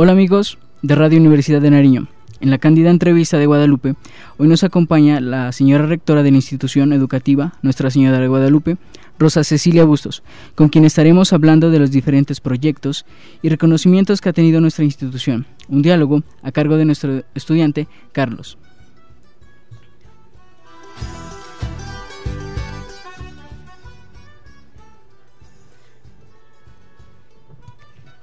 Hola 0.02 0.12
amigos 0.12 0.56
de 0.80 0.94
Radio 0.94 1.20
Universidad 1.20 1.60
de 1.60 1.70
Nariño. 1.70 2.08
En 2.40 2.48
la 2.48 2.56
cándida 2.56 2.88
entrevista 2.88 3.36
de 3.36 3.44
Guadalupe, 3.44 3.96
hoy 4.38 4.48
nos 4.48 4.64
acompaña 4.64 5.20
la 5.20 5.52
señora 5.52 5.84
rectora 5.84 6.22
de 6.22 6.30
la 6.30 6.38
institución 6.38 6.94
educativa, 6.94 7.52
Nuestra 7.60 7.90
Señora 7.90 8.18
de 8.18 8.26
Guadalupe, 8.26 8.78
Rosa 9.18 9.44
Cecilia 9.44 9.84
Bustos, 9.84 10.22
con 10.54 10.70
quien 10.70 10.86
estaremos 10.86 11.34
hablando 11.34 11.70
de 11.70 11.80
los 11.80 11.90
diferentes 11.90 12.40
proyectos 12.40 13.04
y 13.42 13.50
reconocimientos 13.50 14.22
que 14.22 14.30
ha 14.30 14.32
tenido 14.32 14.62
nuestra 14.62 14.86
institución. 14.86 15.44
Un 15.68 15.82
diálogo 15.82 16.22
a 16.42 16.50
cargo 16.50 16.78
de 16.78 16.86
nuestro 16.86 17.22
estudiante, 17.34 17.86
Carlos. 18.12 18.56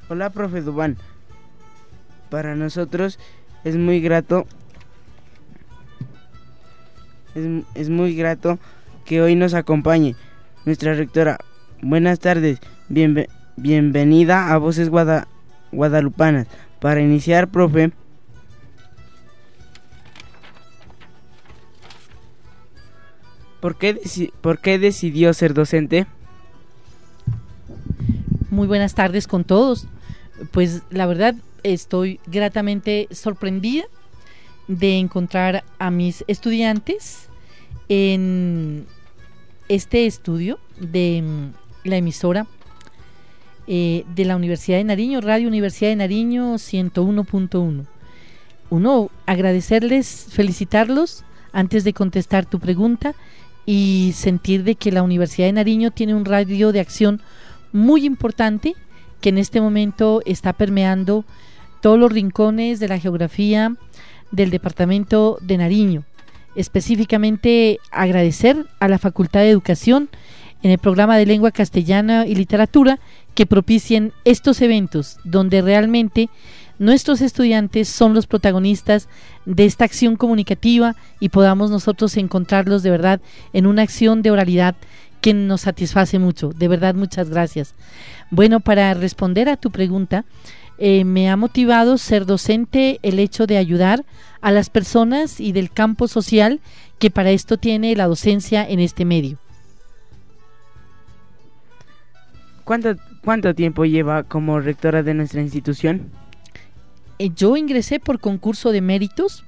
Hola, 0.10 0.32
profe 0.32 0.62
Dubán. 0.62 0.98
Para 2.30 2.56
nosotros 2.56 3.20
es 3.64 3.76
muy 3.78 4.02
grato 4.02 4.46
es, 7.76 7.90
muy 7.90 8.16
grato 8.16 8.58
que 9.06 9.22
hoy 9.22 9.36
nos 9.36 9.54
acompañe 9.54 10.16
nuestra 10.66 10.94
rectora. 10.96 11.38
Buenas 11.82 12.20
tardes, 12.20 12.60
bienve- 12.90 13.30
bienvenida 13.56 14.52
a 14.52 14.58
Voces 14.58 14.90
Guada- 14.90 15.28
Guadalupanas. 15.72 16.48
Para 16.80 17.02
iniciar, 17.02 17.48
profe, 17.50 17.92
¿por 23.60 23.78
qué, 23.78 24.00
¿por 24.42 24.60
qué 24.60 24.80
decidió 24.80 25.34
ser 25.34 25.54
docente? 25.54 26.06
Muy 28.50 28.68
buenas 28.68 28.96
tardes 28.96 29.28
con 29.28 29.44
todos. 29.44 29.88
Pues 30.52 30.84
la 30.90 31.06
verdad 31.06 31.36
estoy 31.64 32.20
gratamente 32.28 33.08
sorprendida 33.12 33.86
de 34.68 34.98
encontrar 34.98 35.64
a 35.80 35.92
mis 35.92 36.24
estudiantes 36.28 37.30
en 37.90 38.86
este 39.70 40.06
estudio 40.06 40.60
de 40.80 41.22
mm, 41.24 41.88
la 41.88 41.98
emisora 41.98 42.48
eh, 43.68 44.06
de 44.16 44.26
la 44.26 44.36
Universidad 44.36 44.78
de 44.78 44.84
Nariño, 44.84 45.22
Radio 45.22 45.48
Universidad 45.48 45.90
de 45.90 45.98
Nariño 45.98 46.56
101.1. 46.56 47.86
Uno, 48.70 49.12
agradecerles, 49.26 50.28
felicitarlos 50.30 51.24
antes 51.54 51.84
de 51.84 51.94
contestar 51.94 52.46
tu 52.46 52.60
pregunta 52.60 53.16
y 53.66 54.14
sentir 54.16 54.64
de 54.64 54.76
que 54.76 54.92
la 54.92 55.04
Universidad 55.04 55.48
de 55.48 55.54
Nariño 55.54 55.92
tiene 55.92 56.16
un 56.16 56.26
radio 56.26 56.72
de 56.72 56.80
acción 56.80 57.22
muy 57.72 58.06
importante 58.06 58.76
que 59.22 59.30
en 59.30 59.38
este 59.38 59.62
momento 59.62 60.22
está 60.26 60.54
permeando 60.54 61.26
todos 61.82 62.00
los 62.00 62.12
rincones 62.12 62.80
de 62.80 62.88
la 62.88 63.00
geografía 63.00 63.76
del 64.32 64.50
departamento 64.50 65.38
de 65.42 65.58
Nariño. 65.58 66.04
Específicamente 66.56 67.80
agradecer 67.92 68.66
a 68.80 68.88
la 68.88 68.98
Facultad 68.98 69.42
de 69.42 69.50
Educación 69.50 70.10
en 70.64 70.72
el 70.72 70.80
programa 70.80 71.18
de 71.18 71.26
lengua 71.26 71.52
castellana 71.52 72.26
y 72.26 72.36
literatura 72.36 73.00
que 73.36 73.46
propicien 73.46 74.12
estos 74.26 74.62
eventos 74.62 75.20
donde 75.24 75.62
realmente 75.62 76.30
nuestros 76.80 77.22
estudiantes 77.22 77.88
son 77.88 78.14
los 78.14 78.28
protagonistas 78.28 79.08
de 79.46 79.66
esta 79.66 79.86
acción 79.86 80.16
comunicativa 80.16 80.96
y 81.20 81.30
podamos 81.30 81.72
nosotros 81.72 82.18
encontrarlos 82.18 82.84
de 82.84 82.92
verdad 82.92 83.22
en 83.54 83.66
una 83.66 83.84
acción 83.84 84.22
de 84.22 84.32
oralidad 84.32 84.76
que 85.22 85.34
nos 85.34 85.62
satisface 85.62 86.20
mucho. 86.20 86.50
De 86.50 86.68
verdad, 86.68 86.96
muchas 86.96 87.30
gracias. 87.30 87.74
Bueno, 88.32 88.60
para 88.60 88.94
responder 88.94 89.50
a 89.50 89.58
tu 89.58 89.72
pregunta, 89.72 90.26
eh, 90.78 91.06
me 91.06 91.30
ha 91.30 91.36
motivado 91.36 91.98
ser 91.98 92.26
docente 92.26 93.00
el 93.02 93.20
hecho 93.20 93.48
de 93.48 93.58
ayudar 93.58 94.06
a 94.42 94.52
las 94.52 94.70
personas 94.70 95.40
y 95.40 95.52
del 95.52 95.72
campo 95.72 96.08
social 96.08 96.60
que 97.00 97.10
para 97.10 97.32
esto 97.32 97.58
tiene 97.58 97.96
la 97.96 98.08
docencia 98.08 98.68
en 98.68 98.80
este 98.80 99.06
medio. 99.06 99.38
¿Cuánto, 102.64 102.96
cuánto 103.24 103.56
tiempo 103.56 103.86
lleva 103.86 104.24
como 104.24 104.60
rectora 104.60 105.02
de 105.02 105.14
nuestra 105.14 105.42
institución? 105.42 106.12
Eh, 107.18 107.32
yo 107.36 107.58
ingresé 107.58 108.00
por 108.00 108.20
concurso 108.20 108.72
de 108.72 108.82
méritos 108.82 109.47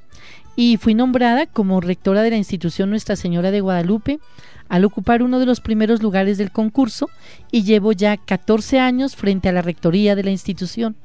y 0.61 0.75
fui 0.75 0.93
nombrada 0.93 1.45
como 1.45 1.79
rectora 1.79 2.21
de 2.21 2.31
la 2.31 2.35
institución 2.35 2.89
Nuestra 2.89 3.15
Señora 3.15 3.49
de 3.49 3.61
Guadalupe 3.61 4.19
al 4.67 4.83
ocupar 4.83 5.23
uno 5.23 5.39
de 5.39 5.45
los 5.45 5.61
primeros 5.61 6.01
lugares 6.01 6.37
del 6.37 6.51
concurso 6.51 7.09
y 7.49 7.63
llevo 7.63 7.93
ya 7.93 8.17
14 8.17 8.77
años 8.77 9.15
frente 9.15 9.47
a 9.47 9.53
la 9.53 9.61
rectoría 9.61 10.17
de 10.17 10.23
la 10.23 10.31
institución. 10.31 10.97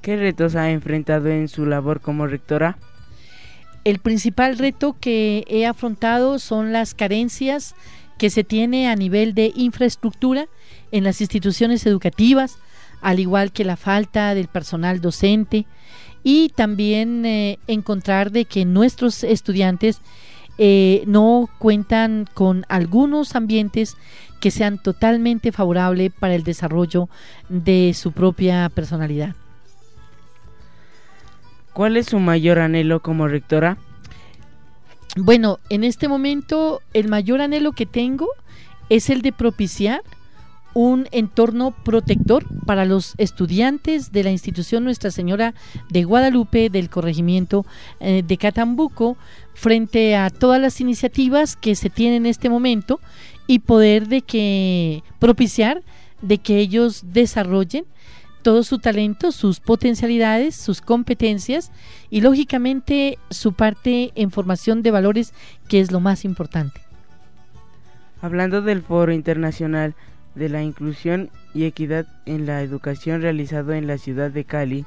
¿Qué 0.00 0.16
retos 0.16 0.54
ha 0.54 0.70
enfrentado 0.70 1.28
en 1.28 1.48
su 1.48 1.66
labor 1.66 2.00
como 2.00 2.28
rectora? 2.28 2.78
El 3.82 3.98
principal 3.98 4.56
reto 4.56 4.94
que 5.00 5.42
he 5.48 5.66
afrontado 5.66 6.38
son 6.38 6.72
las 6.72 6.94
carencias 6.94 7.74
que 8.16 8.30
se 8.30 8.44
tiene 8.44 8.88
a 8.88 8.94
nivel 8.94 9.34
de 9.34 9.52
infraestructura 9.56 10.46
en 10.92 11.02
las 11.02 11.20
instituciones 11.20 11.84
educativas, 11.84 12.58
al 13.00 13.18
igual 13.18 13.50
que 13.50 13.64
la 13.64 13.76
falta 13.76 14.36
del 14.36 14.46
personal 14.46 15.00
docente 15.00 15.66
y 16.24 16.48
también 16.48 17.24
eh, 17.26 17.58
encontrar 17.68 18.32
de 18.32 18.46
que 18.46 18.64
nuestros 18.64 19.22
estudiantes 19.22 20.00
eh, 20.56 21.04
no 21.06 21.48
cuentan 21.58 22.26
con 22.32 22.64
algunos 22.68 23.36
ambientes 23.36 23.96
que 24.40 24.50
sean 24.50 24.82
totalmente 24.82 25.52
favorables 25.52 26.12
para 26.12 26.34
el 26.34 26.42
desarrollo 26.42 27.08
de 27.48 27.92
su 27.94 28.12
propia 28.12 28.68
personalidad. 28.70 29.36
¿Cuál 31.72 31.96
es 31.96 32.06
su 32.06 32.18
mayor 32.20 32.58
anhelo 32.58 33.00
como 33.00 33.28
rectora? 33.28 33.76
Bueno, 35.16 35.58
en 35.68 35.84
este 35.84 36.08
momento 36.08 36.80
el 36.92 37.08
mayor 37.08 37.40
anhelo 37.40 37.72
que 37.72 37.86
tengo 37.86 38.28
es 38.88 39.10
el 39.10 39.22
de 39.22 39.32
propiciar 39.32 40.02
un 40.74 41.08
entorno 41.12 41.70
protector 41.70 42.44
para 42.66 42.84
los 42.84 43.14
estudiantes 43.16 44.12
de 44.12 44.24
la 44.24 44.30
institución 44.30 44.84
Nuestra 44.84 45.10
Señora 45.10 45.54
de 45.88 46.04
Guadalupe 46.04 46.68
del 46.68 46.90
corregimiento 46.90 47.64
eh, 48.00 48.22
de 48.26 48.36
Catambuco 48.36 49.16
frente 49.54 50.16
a 50.16 50.30
todas 50.30 50.60
las 50.60 50.80
iniciativas 50.80 51.56
que 51.56 51.76
se 51.76 51.90
tienen 51.90 52.24
en 52.24 52.26
este 52.26 52.50
momento 52.50 53.00
y 53.46 53.60
poder 53.60 54.08
de 54.08 54.22
que 54.22 55.02
propiciar 55.20 55.82
de 56.22 56.38
que 56.38 56.58
ellos 56.58 57.04
desarrollen 57.12 57.84
todo 58.42 58.62
su 58.62 58.78
talento, 58.78 59.32
sus 59.32 59.60
potencialidades, 59.60 60.54
sus 60.54 60.82
competencias 60.82 61.72
y 62.10 62.20
lógicamente 62.20 63.18
su 63.30 63.54
parte 63.54 64.12
en 64.16 64.30
formación 64.30 64.82
de 64.82 64.90
valores 64.90 65.32
que 65.68 65.80
es 65.80 65.90
lo 65.90 66.00
más 66.00 66.24
importante. 66.24 66.80
Hablando 68.20 68.60
del 68.60 68.82
Foro 68.82 69.12
Internacional 69.12 69.94
de 70.34 70.48
la 70.48 70.62
Inclusión 70.62 71.30
y 71.54 71.64
Equidad 71.64 72.06
en 72.26 72.46
la 72.46 72.62
Educación 72.62 73.22
realizado 73.22 73.72
en 73.72 73.86
la 73.86 73.98
ciudad 73.98 74.30
de 74.30 74.44
Cali, 74.44 74.84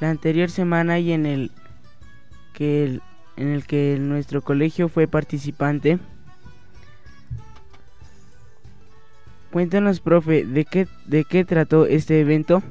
la 0.00 0.10
anterior 0.10 0.50
semana 0.50 0.98
y 0.98 1.12
en 1.12 1.26
el 1.26 1.50
que, 2.54 3.00
en 3.36 3.48
el 3.48 3.66
que 3.66 3.98
nuestro 3.98 4.42
colegio 4.42 4.88
fue 4.88 5.06
participante, 5.08 5.98
Cuéntanos, 9.50 9.98
profe, 9.98 10.44
¿de 10.44 10.64
qué, 10.64 10.86
¿de 11.06 11.24
qué 11.24 11.44
trató 11.44 11.86
este 11.86 12.20
evento? 12.20 12.62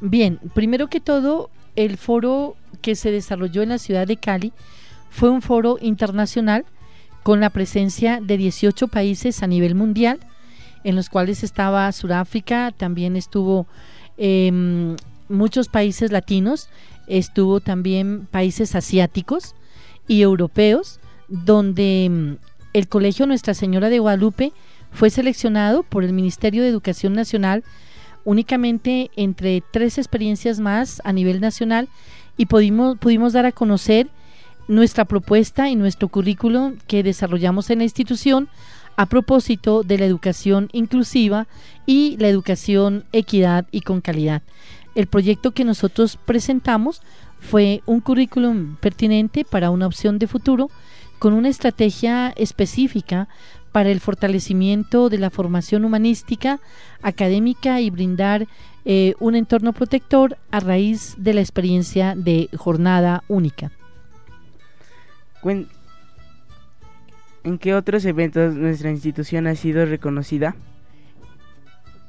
Bien, 0.00 0.38
primero 0.54 0.86
que 0.86 1.00
todo, 1.00 1.50
el 1.74 1.96
foro 1.96 2.56
que 2.82 2.94
se 2.94 3.10
desarrolló 3.10 3.62
en 3.62 3.70
la 3.70 3.78
ciudad 3.78 4.06
de 4.06 4.16
Cali 4.16 4.52
fue 5.10 5.28
un 5.28 5.42
foro 5.42 5.76
internacional 5.80 6.64
con 7.24 7.40
la 7.40 7.50
presencia 7.50 8.20
de 8.20 8.36
18 8.36 8.88
países 8.88 9.42
a 9.42 9.48
nivel 9.48 9.74
mundial, 9.74 10.20
en 10.84 10.96
los 10.96 11.08
cuales 11.08 11.42
estaba 11.42 11.90
Sudáfrica, 11.92 12.72
también 12.76 13.16
estuvo 13.16 13.66
eh, 14.16 14.96
muchos 15.28 15.68
países 15.68 16.12
latinos, 16.12 16.68
estuvo 17.06 17.60
también 17.60 18.26
países 18.30 18.74
asiáticos 18.74 19.54
y 20.06 20.22
europeos, 20.22 21.00
donde 21.28 22.08
mm, 22.10 22.32
el 22.74 22.88
Colegio 22.88 23.26
Nuestra 23.26 23.54
Señora 23.54 23.88
de 23.88 23.98
Guadalupe 23.98 24.52
fue 24.90 25.10
seleccionado 25.10 25.82
por 25.82 26.04
el 26.04 26.12
Ministerio 26.12 26.62
de 26.62 26.68
Educación 26.68 27.12
Nacional 27.12 27.64
únicamente 28.24 29.10
entre 29.16 29.62
tres 29.70 29.96
experiencias 29.96 30.60
más 30.60 31.00
a 31.04 31.12
nivel 31.12 31.40
nacional 31.40 31.88
y 32.36 32.46
pudimos, 32.46 32.98
pudimos 32.98 33.32
dar 33.32 33.46
a 33.46 33.52
conocer 33.52 34.08
nuestra 34.68 35.06
propuesta 35.06 35.70
y 35.70 35.76
nuestro 35.76 36.08
currículo 36.08 36.74
que 36.86 37.02
desarrollamos 37.02 37.70
en 37.70 37.78
la 37.78 37.84
institución 37.84 38.48
a 38.98 39.06
propósito 39.06 39.84
de 39.84 39.96
la 39.96 40.06
educación 40.06 40.68
inclusiva 40.72 41.46
y 41.86 42.16
la 42.16 42.26
educación 42.26 43.04
equidad 43.12 43.64
y 43.70 43.82
con 43.82 44.00
calidad. 44.00 44.42
El 44.96 45.06
proyecto 45.06 45.52
que 45.52 45.64
nosotros 45.64 46.16
presentamos 46.16 47.00
fue 47.38 47.80
un 47.86 48.00
currículum 48.00 48.74
pertinente 48.74 49.44
para 49.44 49.70
una 49.70 49.86
opción 49.86 50.18
de 50.18 50.26
futuro 50.26 50.68
con 51.20 51.32
una 51.32 51.48
estrategia 51.48 52.30
específica 52.30 53.28
para 53.70 53.90
el 53.90 54.00
fortalecimiento 54.00 55.08
de 55.10 55.18
la 55.18 55.30
formación 55.30 55.84
humanística, 55.84 56.58
académica 57.00 57.80
y 57.80 57.90
brindar 57.90 58.48
eh, 58.84 59.14
un 59.20 59.36
entorno 59.36 59.72
protector 59.72 60.36
a 60.50 60.58
raíz 60.58 61.14
de 61.18 61.34
la 61.34 61.40
experiencia 61.40 62.16
de 62.16 62.48
jornada 62.56 63.22
única. 63.28 63.70
¿En 67.48 67.56
qué 67.56 67.74
otros 67.74 68.04
eventos 68.04 68.52
nuestra 68.56 68.90
institución 68.90 69.46
ha 69.46 69.54
sido 69.54 69.86
reconocida? 69.86 70.54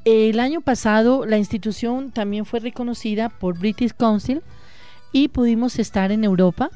El 0.04 0.38
año 0.38 0.60
pasado 0.60 1.26
la 1.26 1.38
institución 1.38 2.12
también 2.12 2.44
fue 2.44 2.60
reconocida 2.60 3.30
por 3.30 3.58
British 3.58 3.94
Council 3.94 4.42
y 5.14 5.30
pudimos 5.30 5.80
estar 5.80 6.12
en 6.12 6.26
Europa. 6.26 6.72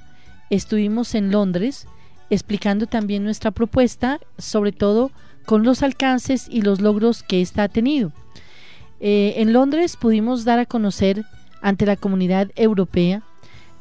Estuvimos 0.49 1.13
en 1.13 1.29
Londres 1.29 1.87
explicando 2.29 2.87
también 2.87 3.25
nuestra 3.25 3.51
propuesta, 3.51 4.21
sobre 4.37 4.71
todo 4.71 5.11
con 5.45 5.63
los 5.63 5.83
alcances 5.83 6.47
y 6.49 6.61
los 6.61 6.79
logros 6.79 7.21
que 7.21 7.41
ésta 7.41 7.63
ha 7.63 7.67
tenido. 7.67 8.13
Eh, 9.01 9.33
en 9.39 9.51
Londres 9.51 9.97
pudimos 9.97 10.45
dar 10.45 10.59
a 10.59 10.65
conocer 10.65 11.25
ante 11.61 11.85
la 11.85 11.97
comunidad 11.97 12.49
europea 12.55 13.23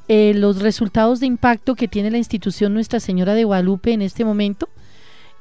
eh, 0.08 0.32
los 0.34 0.60
resultados 0.60 1.20
de 1.20 1.26
impacto 1.26 1.74
que 1.74 1.88
tiene 1.88 2.10
la 2.10 2.18
institución 2.18 2.74
Nuestra 2.74 3.00
Señora 3.00 3.34
de 3.34 3.44
Guadalupe 3.44 3.92
en 3.92 4.02
este 4.02 4.24
momento, 4.24 4.68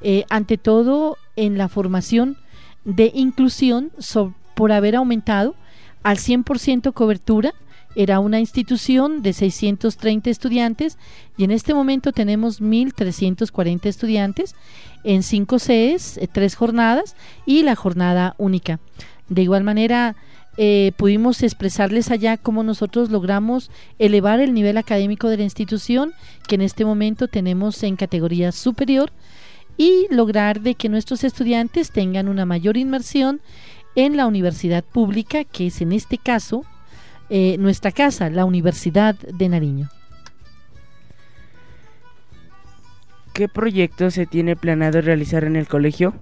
eh, 0.00 0.24
ante 0.30 0.58
todo 0.58 1.16
en 1.36 1.58
la 1.58 1.68
formación 1.68 2.36
de 2.84 3.10
inclusión 3.14 3.92
por 4.54 4.72
haber 4.72 4.96
aumentado 4.96 5.54
al 6.02 6.18
100% 6.18 6.92
cobertura. 6.92 7.54
Era 7.94 8.20
una 8.20 8.40
institución 8.40 9.22
de 9.22 9.34
630 9.34 10.30
estudiantes 10.30 10.96
y 11.36 11.44
en 11.44 11.50
este 11.50 11.74
momento 11.74 12.12
tenemos 12.12 12.62
1.340 12.62 13.86
estudiantes 13.86 14.54
en 15.04 15.22
cinco 15.22 15.58
sedes, 15.58 16.16
eh, 16.16 16.28
tres 16.30 16.54
jornadas 16.54 17.16
y 17.44 17.62
la 17.62 17.76
jornada 17.76 18.34
única. 18.38 18.80
De 19.28 19.42
igual 19.42 19.64
manera, 19.64 20.16
eh, 20.56 20.92
pudimos 20.96 21.42
expresarles 21.42 22.10
allá 22.10 22.36
cómo 22.36 22.62
nosotros 22.62 23.10
logramos 23.10 23.70
elevar 23.98 24.40
el 24.40 24.52
nivel 24.52 24.76
académico 24.76 25.28
de 25.28 25.38
la 25.38 25.44
institución, 25.44 26.12
que 26.46 26.56
en 26.56 26.62
este 26.62 26.84
momento 26.84 27.28
tenemos 27.28 27.82
en 27.82 27.96
categoría 27.96 28.52
superior, 28.52 29.10
y 29.76 30.06
lograr 30.10 30.60
de 30.60 30.74
que 30.74 30.88
nuestros 30.88 31.24
estudiantes 31.24 31.90
tengan 31.90 32.28
una 32.28 32.44
mayor 32.44 32.76
inmersión 32.76 33.40
en 33.94 34.16
la 34.16 34.26
universidad 34.26 34.84
pública, 34.84 35.44
que 35.44 35.68
es 35.68 35.80
en 35.80 35.92
este 35.92 36.18
caso 36.18 36.64
eh, 37.30 37.56
nuestra 37.58 37.92
casa, 37.92 38.28
la 38.28 38.44
Universidad 38.44 39.14
de 39.14 39.48
Nariño. 39.48 39.88
¿Qué 43.32 43.48
proyecto 43.48 44.10
se 44.10 44.26
tiene 44.26 44.56
planeado 44.56 45.00
realizar 45.00 45.44
en 45.44 45.56
el 45.56 45.66
colegio? 45.66 46.14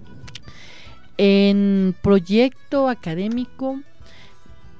En 1.17 1.93
proyecto 2.01 2.87
académico, 2.87 3.81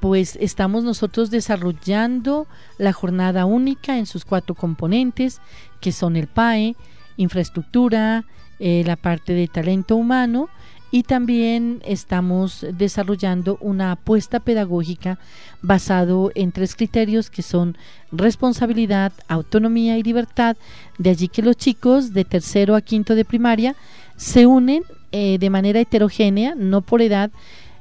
pues 0.01 0.37
estamos 0.41 0.83
nosotros 0.83 1.29
desarrollando 1.29 2.47
la 2.77 2.91
jornada 2.91 3.45
única 3.45 3.97
en 3.97 4.07
sus 4.07 4.25
cuatro 4.25 4.55
componentes, 4.55 5.39
que 5.79 5.91
son 5.91 6.17
el 6.17 6.27
PAE, 6.27 6.75
infraestructura, 7.17 8.25
eh, 8.59 8.83
la 8.85 8.95
parte 8.95 9.33
de 9.33 9.47
talento 9.47 9.95
humano 9.95 10.49
y 10.89 11.03
también 11.03 11.81
estamos 11.85 12.65
desarrollando 12.73 13.57
una 13.61 13.93
apuesta 13.93 14.41
pedagógica 14.41 15.19
basado 15.61 16.31
en 16.35 16.51
tres 16.51 16.75
criterios 16.75 17.29
que 17.29 17.43
son 17.43 17.77
responsabilidad, 18.11 19.13
autonomía 19.27 19.97
y 19.97 20.03
libertad. 20.03 20.57
De 20.97 21.11
allí 21.11 21.29
que 21.29 21.43
los 21.43 21.55
chicos 21.55 22.11
de 22.11 22.25
tercero 22.25 22.75
a 22.75 22.81
quinto 22.81 23.15
de 23.15 23.23
primaria 23.23 23.75
se 24.17 24.47
unen 24.47 24.83
eh, 25.11 25.37
de 25.39 25.49
manera 25.49 25.79
heterogénea, 25.79 26.55
no 26.55 26.81
por 26.81 27.01
edad, 27.01 27.31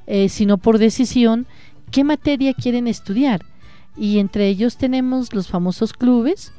eh, 0.07 0.29
sino 0.29 0.59
por 0.59 0.79
decisión, 0.79 1.47
qué 1.91 2.05
materia 2.05 2.55
quieren 2.55 2.87
estudiar. 2.87 3.43
Y 3.97 4.19
entre 4.19 4.49
ellos 4.49 4.77
tenemos 4.77 5.35
los 5.35 5.49
famosos 5.49 5.93
clubes, 5.93 6.53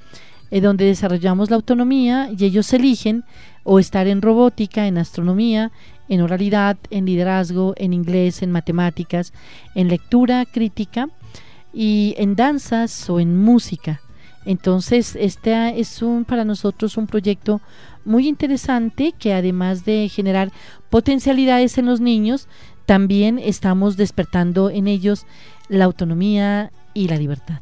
eh, 0.52 0.62
donde 0.62 0.86
desarrollamos 0.86 1.50
la 1.50 1.56
autonomía 1.56 2.30
y 2.38 2.44
ellos 2.44 2.72
eligen 2.74 3.24
o 3.64 3.80
estar 3.80 4.08
en 4.08 4.22
robótica, 4.22 4.88
en 4.88 4.98
astronomía, 4.98 5.72
en 6.10 6.22
oralidad, 6.22 6.78
en 6.90 7.06
liderazgo, 7.06 7.74
en 7.78 7.94
inglés, 7.94 8.42
en 8.42 8.52
matemáticas, 8.52 9.32
en 9.76 9.88
lectura 9.88 10.46
crítica 10.46 11.10
y 11.74 12.16
en 12.18 12.36
danzas 12.36 13.10
o 13.10 13.20
en 13.20 13.38
música. 13.38 14.02
Entonces, 14.44 15.16
este 15.16 15.80
es 15.80 16.02
un, 16.02 16.26
para 16.26 16.44
nosotros 16.44 16.98
un 16.98 17.08
proyecto 17.08 17.62
muy 18.04 18.28
interesante 18.28 19.14
que 19.18 19.34
además 19.34 19.86
de 19.86 20.10
generar 20.10 20.52
potencialidades 20.90 21.78
en 21.78 21.86
los 21.86 22.02
niños, 22.02 22.48
también 22.92 23.40
estamos 23.40 23.96
despertando 23.96 24.70
en 24.70 24.86
ellos 24.90 25.26
la 25.70 25.86
autonomía 25.86 26.74
y 26.94 27.08
la 27.08 27.16
libertad. 27.16 27.62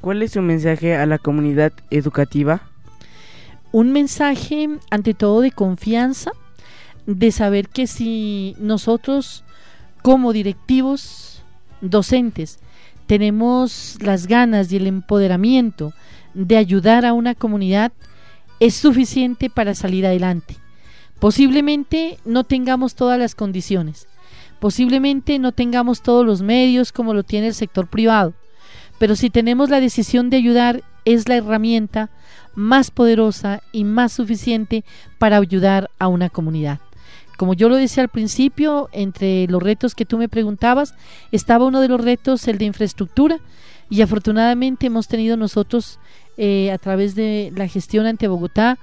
¿Cuál 0.00 0.22
es 0.22 0.30
su 0.30 0.40
mensaje 0.40 0.94
a 0.94 1.04
la 1.04 1.18
comunidad 1.18 1.72
educativa? 1.90 2.62
Un 3.72 3.90
mensaje 3.90 4.68
ante 4.88 5.14
todo 5.14 5.40
de 5.40 5.50
confianza, 5.50 6.30
de 7.06 7.32
saber 7.32 7.70
que 7.70 7.88
si 7.88 8.54
nosotros 8.60 9.42
como 10.00 10.32
directivos 10.32 11.42
docentes 11.80 12.60
tenemos 13.08 13.98
las 14.00 14.28
ganas 14.28 14.70
y 14.70 14.76
el 14.76 14.86
empoderamiento 14.86 15.92
de 16.34 16.56
ayudar 16.56 17.04
a 17.04 17.14
una 17.14 17.34
comunidad, 17.34 17.90
es 18.60 18.76
suficiente 18.76 19.50
para 19.50 19.74
salir 19.74 20.06
adelante. 20.06 20.54
Posiblemente 21.18 22.18
no 22.24 22.44
tengamos 22.44 22.94
todas 22.94 23.18
las 23.18 23.34
condiciones, 23.34 24.06
posiblemente 24.60 25.38
no 25.38 25.52
tengamos 25.52 26.02
todos 26.02 26.24
los 26.24 26.42
medios 26.42 26.92
como 26.92 27.14
lo 27.14 27.24
tiene 27.24 27.48
el 27.48 27.54
sector 27.54 27.88
privado, 27.88 28.34
pero 28.98 29.16
si 29.16 29.30
tenemos 29.30 29.70
la 29.70 29.80
decisión 29.80 30.30
de 30.30 30.36
ayudar, 30.36 30.82
es 31.04 31.28
la 31.28 31.36
herramienta 31.36 32.10
más 32.54 32.90
poderosa 32.90 33.62
y 33.72 33.84
más 33.84 34.12
suficiente 34.12 34.84
para 35.18 35.38
ayudar 35.38 35.90
a 35.98 36.08
una 36.08 36.28
comunidad. 36.28 36.78
Como 37.38 37.54
yo 37.54 37.70
lo 37.70 37.76
decía 37.76 38.02
al 38.02 38.10
principio, 38.10 38.90
entre 38.92 39.46
los 39.46 39.62
retos 39.62 39.94
que 39.94 40.04
tú 40.04 40.18
me 40.18 40.28
preguntabas, 40.28 40.94
estaba 41.32 41.64
uno 41.64 41.80
de 41.80 41.88
los 41.88 42.04
retos 42.04 42.46
el 42.48 42.58
de 42.58 42.66
infraestructura 42.66 43.38
y 43.88 44.02
afortunadamente 44.02 44.88
hemos 44.88 45.08
tenido 45.08 45.38
nosotros 45.38 45.98
eh, 46.36 46.70
a 46.70 46.76
través 46.76 47.14
de 47.14 47.50
la 47.56 47.66
gestión 47.66 48.04
ante 48.04 48.28
Bogotá 48.28 48.78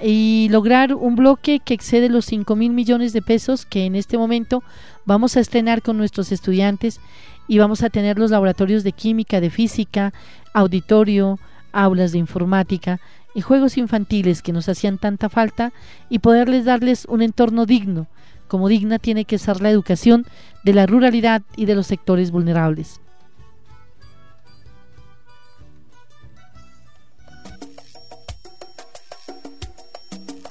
y 0.00 0.48
lograr 0.50 0.94
un 0.94 1.16
bloque 1.16 1.60
que 1.60 1.74
excede 1.74 2.08
los 2.08 2.24
5 2.26 2.56
mil 2.56 2.72
millones 2.72 3.12
de 3.12 3.22
pesos 3.22 3.66
que 3.66 3.84
en 3.84 3.94
este 3.94 4.18
momento 4.18 4.62
vamos 5.04 5.36
a 5.36 5.40
estrenar 5.40 5.82
con 5.82 5.96
nuestros 5.96 6.32
estudiantes 6.32 7.00
y 7.46 7.58
vamos 7.58 7.82
a 7.82 7.90
tener 7.90 8.18
los 8.18 8.30
laboratorios 8.30 8.84
de 8.84 8.92
química, 8.92 9.40
de 9.40 9.50
física, 9.50 10.12
auditorio, 10.52 11.38
aulas 11.72 12.12
de 12.12 12.18
informática 12.18 13.00
y 13.34 13.40
juegos 13.40 13.76
infantiles 13.76 14.42
que 14.42 14.52
nos 14.52 14.68
hacían 14.68 14.98
tanta 14.98 15.28
falta 15.28 15.72
y 16.08 16.20
poderles 16.20 16.64
darles 16.64 17.04
un 17.06 17.20
entorno 17.20 17.66
digno, 17.66 18.06
como 18.48 18.68
digna 18.68 18.98
tiene 18.98 19.24
que 19.24 19.38
ser 19.38 19.60
la 19.60 19.70
educación 19.70 20.24
de 20.64 20.72
la 20.72 20.86
ruralidad 20.86 21.42
y 21.56 21.66
de 21.66 21.74
los 21.74 21.86
sectores 21.86 22.30
vulnerables. 22.30 23.00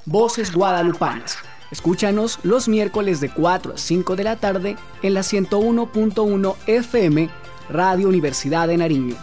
Voces 0.06 0.54
Guadalupanas. 0.54 1.38
Escúchanos 1.72 2.40
los 2.44 2.68
miércoles 2.68 3.22
de 3.22 3.30
4 3.30 3.74
a 3.74 3.78
5 3.78 4.16
de 4.16 4.24
la 4.24 4.36
tarde 4.36 4.76
en 5.02 5.14
la 5.14 5.22
101.1 5.22 6.56
FM 6.68 7.30
Radio 7.70 8.10
Universidad 8.10 8.68
de 8.68 8.78
Nariño. 8.78 9.16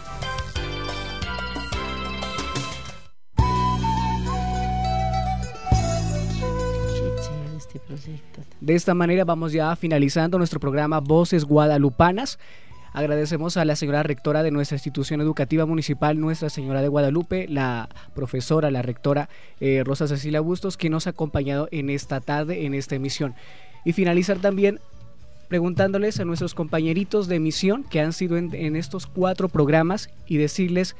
De 8.59 8.75
esta 8.75 8.93
manera 8.93 9.23
vamos 9.23 9.53
ya 9.53 9.75
finalizando 9.75 10.37
nuestro 10.37 10.59
programa 10.59 10.99
Voces 10.99 11.45
Guadalupanas. 11.45 12.39
Agradecemos 12.93 13.55
a 13.55 13.63
la 13.63 13.77
señora 13.77 14.03
rectora 14.03 14.43
de 14.43 14.51
nuestra 14.51 14.75
institución 14.75 15.21
educativa 15.21 15.65
municipal, 15.65 16.19
Nuestra 16.19 16.49
Señora 16.49 16.81
de 16.81 16.89
Guadalupe, 16.89 17.47
la 17.47 17.87
profesora, 18.13 18.69
la 18.69 18.81
rectora 18.81 19.29
eh, 19.61 19.83
Rosa 19.85 20.07
Cecilia 20.07 20.41
Bustos, 20.41 20.75
que 20.75 20.89
nos 20.89 21.07
ha 21.07 21.11
acompañado 21.11 21.69
en 21.71 21.89
esta 21.89 22.19
tarde, 22.19 22.65
en 22.65 22.73
esta 22.73 22.95
emisión. 22.95 23.33
Y 23.85 23.93
finalizar 23.93 24.39
también 24.39 24.79
preguntándoles 25.47 26.19
a 26.19 26.25
nuestros 26.25 26.53
compañeritos 26.53 27.27
de 27.27 27.35
emisión 27.37 27.83
que 27.83 28.01
han 28.01 28.11
sido 28.11 28.37
en, 28.37 28.53
en 28.53 28.75
estos 28.75 29.07
cuatro 29.07 29.47
programas 29.47 30.09
y 30.27 30.35
decirles 30.37 30.95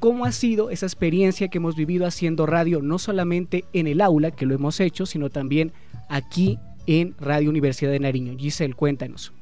cómo 0.00 0.24
ha 0.24 0.32
sido 0.32 0.70
esa 0.70 0.86
experiencia 0.86 1.48
que 1.48 1.58
hemos 1.58 1.76
vivido 1.76 2.06
haciendo 2.06 2.46
radio, 2.46 2.80
no 2.80 2.98
solamente 2.98 3.64
en 3.74 3.86
el 3.86 4.00
aula, 4.00 4.30
que 4.30 4.46
lo 4.46 4.54
hemos 4.54 4.80
hecho, 4.80 5.04
sino 5.04 5.28
también 5.28 5.72
aquí 6.08 6.58
en 6.86 7.14
Radio 7.18 7.50
Universidad 7.50 7.90
de 7.90 8.00
Nariño. 8.00 8.36
Giselle, 8.38 8.74
cuéntanos. 8.74 9.32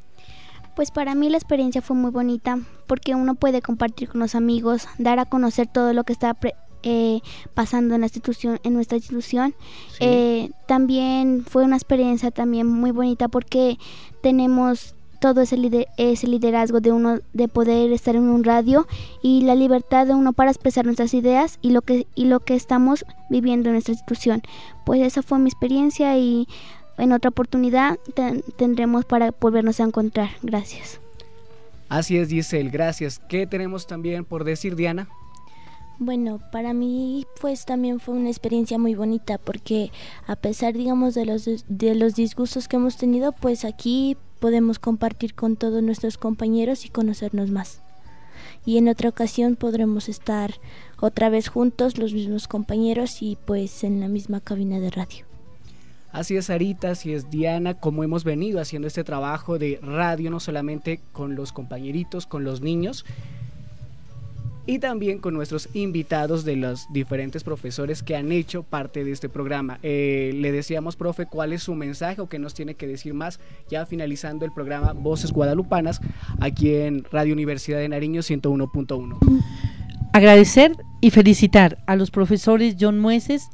Pues 0.76 0.90
para 0.90 1.14
mí 1.14 1.28
la 1.28 1.36
experiencia 1.36 1.82
fue 1.82 1.96
muy 1.96 2.10
bonita 2.10 2.58
porque 2.86 3.14
uno 3.14 3.34
puede 3.34 3.62
compartir 3.62 4.08
con 4.08 4.20
los 4.20 4.34
amigos, 4.34 4.88
dar 4.98 5.18
a 5.18 5.24
conocer 5.24 5.66
todo 5.66 5.92
lo 5.92 6.04
que 6.04 6.12
está 6.12 6.36
eh, 6.82 7.20
pasando 7.54 7.94
en 7.94 8.02
la 8.02 8.06
institución, 8.06 8.58
en 8.62 8.74
nuestra 8.74 8.98
institución. 8.98 9.54
Eh, 10.00 10.50
también 10.66 11.44
fue 11.48 11.64
una 11.64 11.76
experiencia 11.76 12.30
también 12.30 12.66
muy 12.66 12.90
bonita 12.90 13.28
porque 13.28 13.78
tenemos 14.22 14.94
todo 15.24 15.40
ese, 15.40 15.88
ese 15.96 16.26
liderazgo 16.26 16.80
de 16.80 16.92
uno 16.92 17.20
de 17.32 17.48
poder 17.48 17.90
estar 17.92 18.14
en 18.14 18.24
un 18.24 18.44
radio 18.44 18.86
y 19.22 19.40
la 19.40 19.54
libertad 19.54 20.06
de 20.06 20.12
uno 20.12 20.34
para 20.34 20.50
expresar 20.50 20.84
nuestras 20.84 21.14
ideas 21.14 21.58
y 21.62 21.70
lo 21.70 21.80
que 21.80 22.06
y 22.14 22.26
lo 22.26 22.40
que 22.40 22.54
estamos 22.54 23.06
viviendo 23.30 23.70
en 23.70 23.76
nuestra 23.76 23.92
institución. 23.92 24.42
Pues 24.84 25.00
esa 25.00 25.22
fue 25.22 25.38
mi 25.38 25.48
experiencia 25.48 26.18
y 26.18 26.46
en 26.98 27.12
otra 27.12 27.30
oportunidad 27.30 27.98
tendremos 28.56 29.04
para 29.04 29.32
volvernos 29.40 29.80
a 29.80 29.84
encontrar. 29.84 30.30
Gracias. 30.42 31.00
Así 31.88 32.16
es, 32.16 32.28
Giselle, 32.28 32.70
gracias. 32.70 33.20
¿Qué 33.28 33.46
tenemos 33.46 33.86
también 33.86 34.24
por 34.24 34.44
decir, 34.44 34.76
Diana? 34.76 35.08
Bueno, 35.98 36.40
para 36.50 36.72
mí 36.72 37.24
pues 37.40 37.64
también 37.64 38.00
fue 38.00 38.14
una 38.14 38.28
experiencia 38.28 38.78
muy 38.78 38.94
bonita 38.96 39.38
porque 39.38 39.92
a 40.26 40.34
pesar 40.34 40.74
digamos 40.74 41.14
de 41.14 41.24
los 41.24 41.44
de 41.68 41.94
los 41.94 42.16
disgustos 42.16 42.66
que 42.66 42.76
hemos 42.76 42.96
tenido, 42.96 43.30
pues 43.30 43.64
aquí 43.64 44.16
podemos 44.40 44.80
compartir 44.80 45.34
con 45.34 45.56
todos 45.56 45.82
nuestros 45.82 46.18
compañeros 46.18 46.84
y 46.84 46.88
conocernos 46.88 47.50
más. 47.50 47.80
Y 48.66 48.78
en 48.78 48.88
otra 48.88 49.08
ocasión 49.08 49.56
podremos 49.56 50.08
estar 50.08 50.54
otra 51.00 51.28
vez 51.28 51.48
juntos, 51.48 51.96
los 51.96 52.12
mismos 52.12 52.48
compañeros 52.48 53.22
y 53.22 53.36
pues 53.44 53.84
en 53.84 54.00
la 54.00 54.08
misma 54.08 54.40
cabina 54.40 54.80
de 54.80 54.90
radio. 54.90 55.33
Así 56.14 56.36
es, 56.36 56.46
Sarita, 56.46 56.92
así 56.92 57.12
es, 57.12 57.28
Diana, 57.28 57.74
como 57.74 58.04
hemos 58.04 58.22
venido 58.22 58.60
haciendo 58.60 58.86
este 58.86 59.02
trabajo 59.02 59.58
de 59.58 59.80
radio, 59.82 60.30
no 60.30 60.38
solamente 60.38 61.00
con 61.10 61.34
los 61.34 61.52
compañeritos, 61.52 62.24
con 62.24 62.44
los 62.44 62.60
niños, 62.60 63.04
y 64.64 64.78
también 64.78 65.18
con 65.18 65.34
nuestros 65.34 65.68
invitados 65.74 66.44
de 66.44 66.54
los 66.54 66.86
diferentes 66.92 67.42
profesores 67.42 68.04
que 68.04 68.14
han 68.14 68.30
hecho 68.30 68.62
parte 68.62 69.02
de 69.02 69.10
este 69.10 69.28
programa. 69.28 69.80
Eh, 69.82 70.30
le 70.36 70.52
decíamos, 70.52 70.94
profe, 70.94 71.26
cuál 71.26 71.52
es 71.52 71.64
su 71.64 71.74
mensaje 71.74 72.20
o 72.20 72.28
qué 72.28 72.38
nos 72.38 72.54
tiene 72.54 72.76
que 72.76 72.86
decir 72.86 73.12
más, 73.12 73.40
ya 73.68 73.84
finalizando 73.84 74.44
el 74.44 74.52
programa 74.52 74.92
Voces 74.92 75.32
Guadalupanas, 75.32 76.00
aquí 76.38 76.76
en 76.76 77.02
Radio 77.10 77.32
Universidad 77.32 77.78
de 77.78 77.88
Nariño 77.88 78.20
101.1. 78.20 79.18
Agradecer 80.12 80.76
y 81.00 81.10
felicitar 81.10 81.82
a 81.88 81.96
los 81.96 82.12
profesores 82.12 82.76
John 82.78 83.00
Mueces 83.00 83.48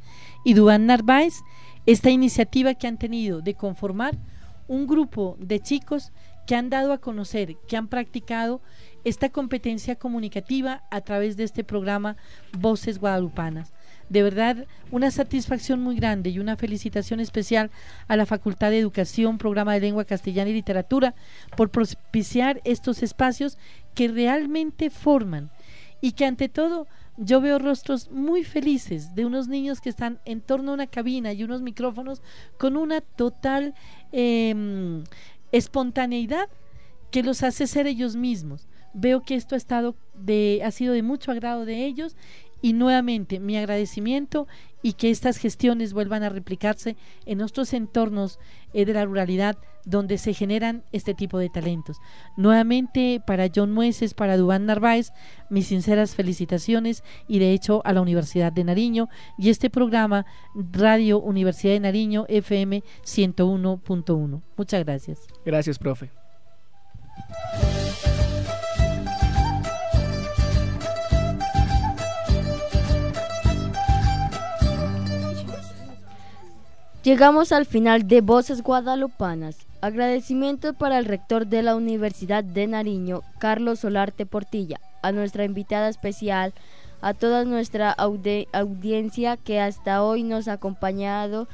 y 0.45 0.53
Dubán 0.53 0.85
Narváez 0.85 1.41
esta 1.85 2.09
iniciativa 2.09 2.73
que 2.73 2.87
han 2.87 2.97
tenido 2.97 3.41
de 3.41 3.55
conformar 3.55 4.17
un 4.67 4.87
grupo 4.87 5.35
de 5.39 5.59
chicos 5.59 6.11
que 6.45 6.55
han 6.55 6.69
dado 6.69 6.93
a 6.93 6.99
conocer, 6.99 7.55
que 7.67 7.77
han 7.77 7.87
practicado 7.87 8.61
esta 9.03 9.29
competencia 9.29 9.95
comunicativa 9.95 10.83
a 10.91 11.01
través 11.01 11.37
de 11.37 11.43
este 11.43 11.63
programa 11.63 12.17
Voces 12.57 12.99
Guadalupanas. 12.99 13.73
De 14.09 14.23
verdad, 14.23 14.67
una 14.91 15.09
satisfacción 15.09 15.81
muy 15.81 15.95
grande 15.95 16.29
y 16.29 16.39
una 16.39 16.57
felicitación 16.57 17.19
especial 17.19 17.71
a 18.07 18.17
la 18.17 18.25
Facultad 18.25 18.69
de 18.69 18.79
Educación, 18.79 19.37
Programa 19.37 19.73
de 19.73 19.79
Lengua 19.79 20.03
Castellana 20.03 20.49
y 20.49 20.53
Literatura, 20.53 21.15
por 21.55 21.69
propiciar 21.69 22.59
estos 22.65 23.03
espacios 23.03 23.57
que 23.95 24.09
realmente 24.09 24.89
forman 24.89 25.49
y 26.01 26.11
que 26.13 26.25
ante 26.25 26.49
todo 26.49 26.87
yo 27.23 27.39
veo 27.39 27.59
rostros 27.59 28.09
muy 28.09 28.43
felices 28.43 29.13
de 29.13 29.25
unos 29.25 29.47
niños 29.47 29.79
que 29.79 29.89
están 29.89 30.19
en 30.25 30.41
torno 30.41 30.71
a 30.71 30.73
una 30.73 30.87
cabina 30.87 31.33
y 31.33 31.43
unos 31.43 31.61
micrófonos 31.61 32.21
con 32.57 32.75
una 32.75 33.01
total 33.01 33.75
em, 34.11 35.03
espontaneidad 35.51 36.49
que 37.11 37.21
los 37.21 37.43
hace 37.43 37.67
ser 37.67 37.85
ellos 37.85 38.15
mismos. 38.15 38.67
Veo 38.93 39.21
que 39.21 39.35
esto 39.35 39.53
ha, 39.53 39.57
estado 39.57 39.95
de, 40.15 40.61
ha 40.65 40.71
sido 40.71 40.93
de 40.93 41.03
mucho 41.03 41.31
agrado 41.31 41.63
de 41.63 41.85
ellos 41.85 42.15
y 42.61 42.73
nuevamente 42.73 43.39
mi 43.39 43.57
agradecimiento 43.57 44.47
y 44.81 44.93
que 44.93 45.09
estas 45.09 45.37
gestiones 45.37 45.93
vuelvan 45.93 46.23
a 46.23 46.29
replicarse 46.29 46.95
en 47.25 47.41
otros 47.41 47.73
entornos 47.73 48.39
eh, 48.73 48.85
de 48.85 48.93
la 48.93 49.05
ruralidad 49.05 49.57
donde 49.85 50.17
se 50.17 50.33
generan 50.33 50.83
este 50.91 51.13
tipo 51.13 51.39
de 51.39 51.49
talentos. 51.49 51.97
Nuevamente 52.37 53.21
para 53.25 53.47
John 53.53 53.71
Mueces, 53.71 54.13
para 54.13 54.37
Dubán 54.37 54.65
Narváez, 54.65 55.11
mis 55.49 55.67
sinceras 55.67 56.15
felicitaciones 56.15 57.03
y 57.27 57.39
de 57.39 57.53
hecho 57.53 57.81
a 57.85 57.93
la 57.93 58.01
Universidad 58.01 58.51
de 58.51 58.63
Nariño 58.63 59.09
y 59.37 59.49
este 59.49 59.69
programa 59.69 60.25
Radio 60.55 61.19
Universidad 61.19 61.73
de 61.73 61.79
Nariño 61.79 62.25
FM 62.27 62.83
101.1. 63.03 64.41
Muchas 64.55 64.85
gracias. 64.85 65.19
Gracias, 65.45 65.79
profe. 65.79 66.11
Llegamos 77.03 77.51
al 77.51 77.65
final 77.65 78.07
de 78.07 78.21
Voces 78.21 78.61
Guadalupanas. 78.61 79.57
Agradecimientos 79.81 80.75
para 80.75 80.99
el 80.99 81.05
rector 81.05 81.47
de 81.47 81.63
la 81.63 81.75
Universidad 81.75 82.43
de 82.43 82.67
Nariño, 82.67 83.23
Carlos 83.39 83.79
Solarte 83.79 84.27
Portilla, 84.27 84.79
a 85.01 85.11
nuestra 85.11 85.43
invitada 85.43 85.89
especial, 85.89 86.53
a 87.01 87.15
toda 87.15 87.43
nuestra 87.43 87.89
audiencia 87.91 89.35
que 89.37 89.59
hasta 89.59 90.03
hoy 90.03 90.21
nos 90.21 90.47
ha 90.47 90.53
acompañado 90.53 91.47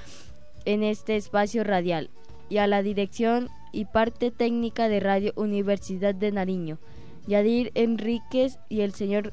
en 0.66 0.84
este 0.84 1.16
espacio 1.16 1.64
radial, 1.64 2.10
y 2.50 2.58
a 2.58 2.68
la 2.68 2.84
dirección 2.84 3.48
y 3.72 3.86
parte 3.86 4.32
técnica 4.32 4.90
de 4.90 5.00
Radio 5.00 5.32
Universidad 5.38 6.14
de 6.14 6.34
Nariño, 6.34 6.78
Yadir 7.26 7.72
Enríquez 7.74 8.60
y 8.68 8.82
el 8.82 8.94
señor 8.94 9.32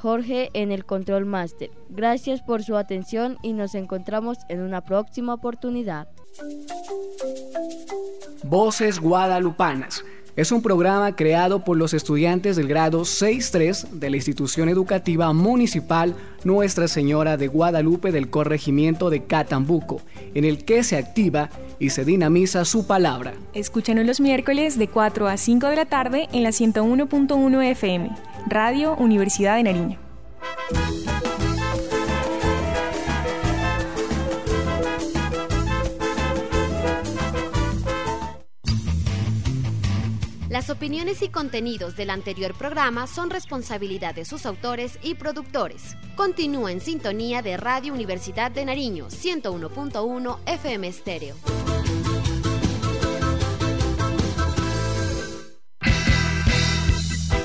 Jorge 0.00 0.48
en 0.54 0.72
el 0.72 0.86
Control 0.86 1.26
Master. 1.26 1.70
Gracias 1.90 2.40
por 2.40 2.62
su 2.62 2.76
atención 2.76 3.36
y 3.42 3.52
nos 3.52 3.74
encontramos 3.74 4.38
en 4.48 4.60
una 4.60 4.80
próxima 4.80 5.34
oportunidad. 5.34 6.08
Voces 8.42 8.98
Guadalupanas. 8.98 10.02
Es 10.40 10.52
un 10.52 10.62
programa 10.62 11.16
creado 11.16 11.64
por 11.64 11.76
los 11.76 11.92
estudiantes 11.92 12.56
del 12.56 12.66
grado 12.66 13.02
6-3 13.02 13.90
de 13.90 14.08
la 14.08 14.16
institución 14.16 14.70
educativa 14.70 15.30
municipal 15.34 16.16
Nuestra 16.44 16.88
Señora 16.88 17.36
de 17.36 17.46
Guadalupe 17.46 18.10
del 18.10 18.30
corregimiento 18.30 19.10
de 19.10 19.24
Catambuco, 19.24 20.00
en 20.32 20.46
el 20.46 20.64
que 20.64 20.82
se 20.82 20.96
activa 20.96 21.50
y 21.78 21.90
se 21.90 22.06
dinamiza 22.06 22.64
su 22.64 22.86
palabra. 22.86 23.34
Escúchanos 23.52 24.06
los 24.06 24.18
miércoles 24.18 24.78
de 24.78 24.88
4 24.88 25.28
a 25.28 25.36
5 25.36 25.66
de 25.66 25.76
la 25.76 25.84
tarde 25.84 26.26
en 26.32 26.42
la 26.42 26.52
101.1 26.52 27.62
FM. 27.72 28.08
Radio 28.48 28.96
Universidad 28.96 29.56
de 29.56 29.64
Nariño. 29.64 29.98
Las 40.60 40.68
opiniones 40.68 41.22
y 41.22 41.30
contenidos 41.30 41.96
del 41.96 42.10
anterior 42.10 42.52
programa 42.52 43.06
son 43.06 43.30
responsabilidad 43.30 44.14
de 44.14 44.26
sus 44.26 44.44
autores 44.44 44.98
y 45.00 45.14
productores. 45.14 45.96
Continúa 46.16 46.70
en 46.70 46.82
sintonía 46.82 47.40
de 47.40 47.56
Radio 47.56 47.94
Universidad 47.94 48.50
de 48.50 48.66
Nariño 48.66 49.06
101.1 49.08 50.38
FM 50.44 50.92
Stereo. 50.92 51.34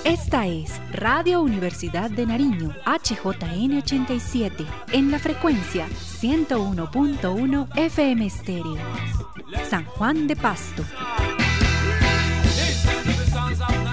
Esta 0.04 0.48
es 0.48 0.74
Radio 0.92 1.40
Universidad 1.40 2.10
de 2.10 2.26
Nariño, 2.26 2.76
HJN 2.86 3.78
87, 3.78 4.66
en 4.92 5.10
la 5.10 5.20
frecuencia 5.20 5.88
101.1 6.20 7.78
FM 7.78 8.30
Stereo. 8.30 8.78
San 9.70 9.86
Juan 9.86 10.28
de 10.28 10.36
Pasto. 10.36 10.84
Cause 13.58 13.62
I'm 13.72 13.85